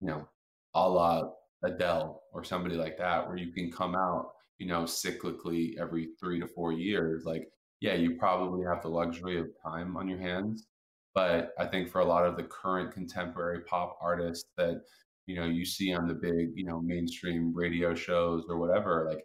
[0.00, 0.28] you know,
[0.74, 1.30] a la
[1.64, 6.38] Adele or somebody like that, where you can come out, you know, cyclically every three
[6.40, 7.24] to four years.
[7.24, 7.48] Like,
[7.80, 10.66] yeah, you probably have the luxury of time on your hands.
[11.14, 14.82] But I think for a lot of the current contemporary pop artists that,
[15.26, 19.24] you know, you see on the big, you know, mainstream radio shows or whatever, like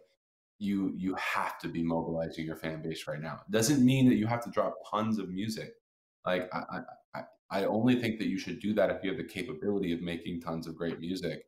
[0.58, 3.40] you you have to be mobilizing your fan base right now.
[3.48, 5.72] It doesn't mean that you have to drop tons of music.
[6.26, 6.80] Like I,
[7.14, 10.02] I I only think that you should do that if you have the capability of
[10.02, 11.44] making tons of great music.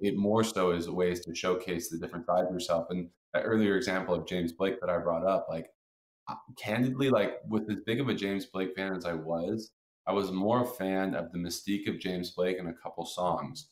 [0.00, 2.86] It more so is ways to showcase the different sides of yourself.
[2.88, 5.66] And that earlier example of James Blake that I brought up, like
[6.56, 9.72] candidly, like with as big of a James Blake fan as I was,
[10.06, 13.68] I was more a fan of the mystique of James Blake and a couple songs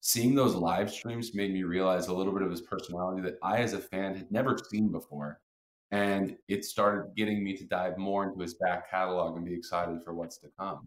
[0.00, 3.58] seeing those live streams made me realize a little bit of his personality that I,
[3.58, 5.40] as a fan, had never seen before.
[5.90, 10.02] And it started getting me to dive more into his back catalog and be excited
[10.04, 10.86] for what's to come.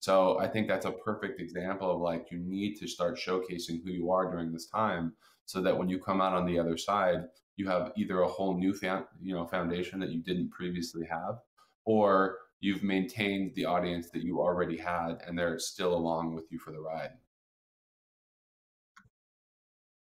[0.00, 3.90] So I think that's a perfect example of like you need to start showcasing who
[3.90, 5.14] you are during this time
[5.46, 8.58] so that when you come out on the other side, you have either a whole
[8.58, 11.38] new fan, you know foundation that you didn't previously have
[11.84, 16.58] or you've maintained the audience that you already had and they're still along with you
[16.58, 17.10] for the ride.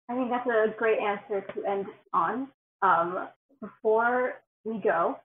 [0.09, 2.49] I think that's a great answer to end on.
[2.83, 3.29] Um,
[3.61, 4.35] before
[4.65, 5.17] we go,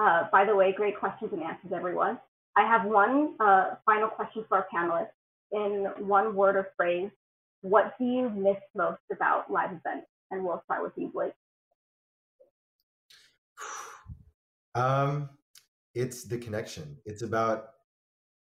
[0.00, 2.18] uh, by the way, great questions and answers, everyone.
[2.56, 5.08] I have one uh, final question for our panelists.
[5.52, 7.10] In one word or phrase,
[7.60, 10.08] what do you miss most about live events?
[10.30, 11.32] And we'll start with you, Blake.
[14.76, 15.28] Um,
[15.94, 16.96] it's the connection.
[17.06, 17.66] It's about,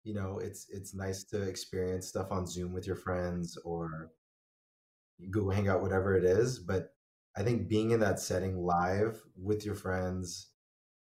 [0.03, 4.11] you know, it's it's nice to experience stuff on Zoom with your friends or
[5.31, 6.59] go Hangout, whatever it is.
[6.59, 6.95] But
[7.37, 10.49] I think being in that setting live with your friends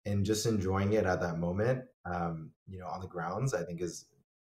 [0.05, 3.81] and just enjoying it at that moment, um, you know, on the grounds, I think
[3.81, 4.07] is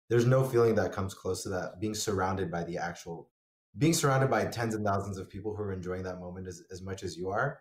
[0.09, 1.79] there's no feeling that comes close to that.
[1.79, 3.29] Being surrounded by the actual,
[3.77, 6.81] being surrounded by tens and thousands of people who are enjoying that moment as, as
[6.81, 7.59] much as you are,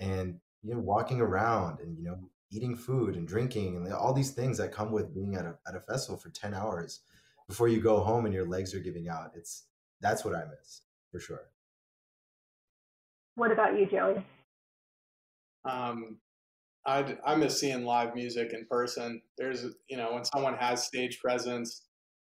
[0.00, 2.18] and you know, walking around and you know,
[2.50, 5.76] eating food and drinking and all these things that come with being at a at
[5.76, 7.00] a festival for ten hours
[7.46, 9.32] before you go home and your legs are giving out.
[9.36, 9.64] It's
[10.00, 10.82] that's what I miss
[11.14, 11.42] for sure.
[13.36, 14.24] What about you, Joey?
[15.64, 16.18] Um,
[16.86, 19.22] I I miss seeing live music in person.
[19.38, 21.82] There's you know when someone has stage presence,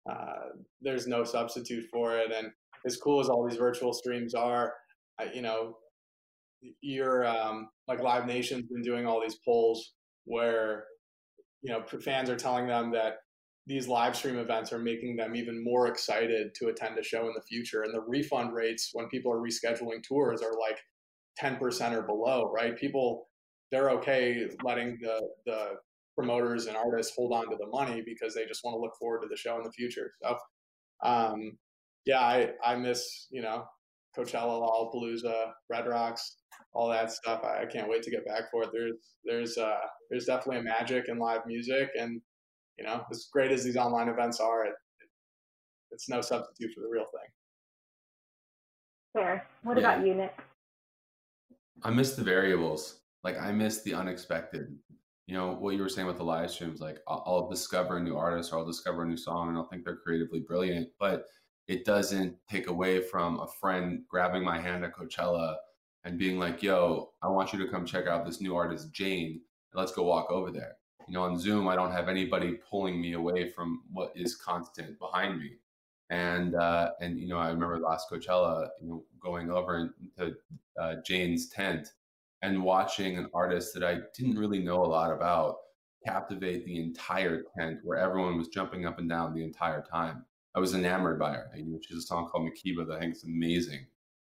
[0.09, 0.51] uh,
[0.83, 2.31] there's no substitute for it.
[2.33, 2.49] And
[2.85, 4.75] as cool as all these virtual streams are,
[5.19, 5.79] I, you know,
[6.83, 9.95] you're um, like Live Nation's been doing all these polls
[10.27, 10.85] where
[11.63, 13.15] you know fans are telling them that
[13.67, 17.35] these live stream events are making them even more excited to attend a show in
[17.35, 17.83] the future.
[17.83, 20.79] And the refund rates when people are rescheduling tours are like
[21.41, 22.79] 10% or below, right?
[22.79, 23.27] People,
[23.73, 25.71] they're okay letting the, the
[26.15, 29.23] promoters and artists hold on to the money because they just want to look forward
[29.23, 30.13] to the show in the future.
[30.23, 30.37] So,
[31.03, 31.59] um,
[32.07, 33.65] yeah, I, I miss, you know,
[34.17, 36.37] Coachella, Lollapalooza, Red Rocks,
[36.73, 37.43] all that stuff.
[37.43, 38.71] I, I can't wait to get back for it.
[38.73, 38.95] There's,
[39.25, 42.23] there's, uh, there's definitely a magic in live music and,
[42.79, 45.09] you know, as great as these online events are, it, it,
[45.91, 47.31] it's no substitute for the real thing.
[49.15, 49.47] Fair.
[49.63, 49.93] What yeah.
[49.95, 50.39] about you, Nick?
[51.83, 53.01] I miss the variables.
[53.25, 54.77] Like I miss the unexpected.
[55.27, 56.81] You know what you were saying with the live streams.
[56.81, 59.67] Like I'll, I'll discover a new artist or I'll discover a new song and I'll
[59.67, 61.27] think they're creatively brilliant, but
[61.67, 65.57] it doesn't take away from a friend grabbing my hand at Coachella
[66.05, 69.41] and being like, "Yo, I want you to come check out this new artist, Jain.
[69.73, 70.77] And let's go walk over there."
[71.09, 74.99] You know on zoom i don't have anybody pulling me away from what is constant
[74.99, 75.53] behind me.
[76.11, 80.35] And uh, and you know i remember last coachella you know going over into
[80.81, 81.89] uh, Jain's tent
[82.43, 85.57] and watching an artist that i didn't really know a lot about
[86.07, 90.25] captivate the entire tent where everyone was jumping up and down the entire time.
[90.55, 93.25] I was enamored by her know, she's a song called Makeba that i think is
[93.25, 93.87] amazing.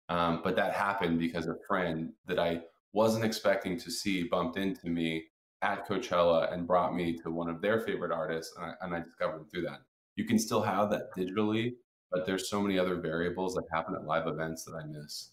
[0.09, 2.61] Um, but that happened because a friend that i
[2.93, 5.25] wasn't expecting to see bumped into me
[5.61, 8.99] at Coachella and brought me to one of their favorite artists, and I, and I
[8.99, 9.79] discovered through that.
[10.15, 11.73] You can still have that digitally,
[12.11, 15.31] but there's so many other variables that happen at live events that I miss.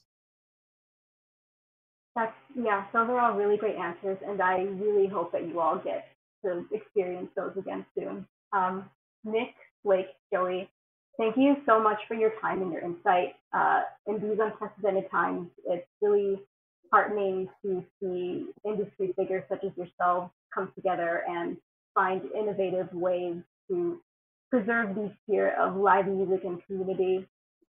[2.16, 5.78] That's yeah, those are all really great answers, and I really hope that you all
[5.78, 6.08] get
[6.44, 8.26] to experience those again soon.
[8.52, 8.88] Um,
[9.24, 9.54] Nick,
[9.84, 10.70] Blake, Joey,
[11.18, 13.34] thank you so much for your time and your insight.
[13.52, 16.40] Uh, in these unprecedented times, it's really
[16.94, 21.56] heartening to see industry figures such as yourselves come together and
[21.92, 23.34] find innovative ways
[23.68, 24.00] to
[24.48, 27.26] preserve the spirit of live music and community.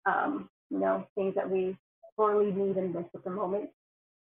[0.05, 1.77] Um, you know, things that we
[2.17, 3.69] sorely need and miss at the moment.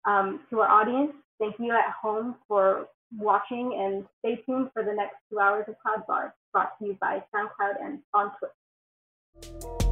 [0.04, 2.86] Um, to our audience, thank you at home for
[3.18, 6.98] watching and stay tuned for the next two hours of Cloud Bar, brought to you
[7.00, 9.83] by SoundCloud and on Twitch.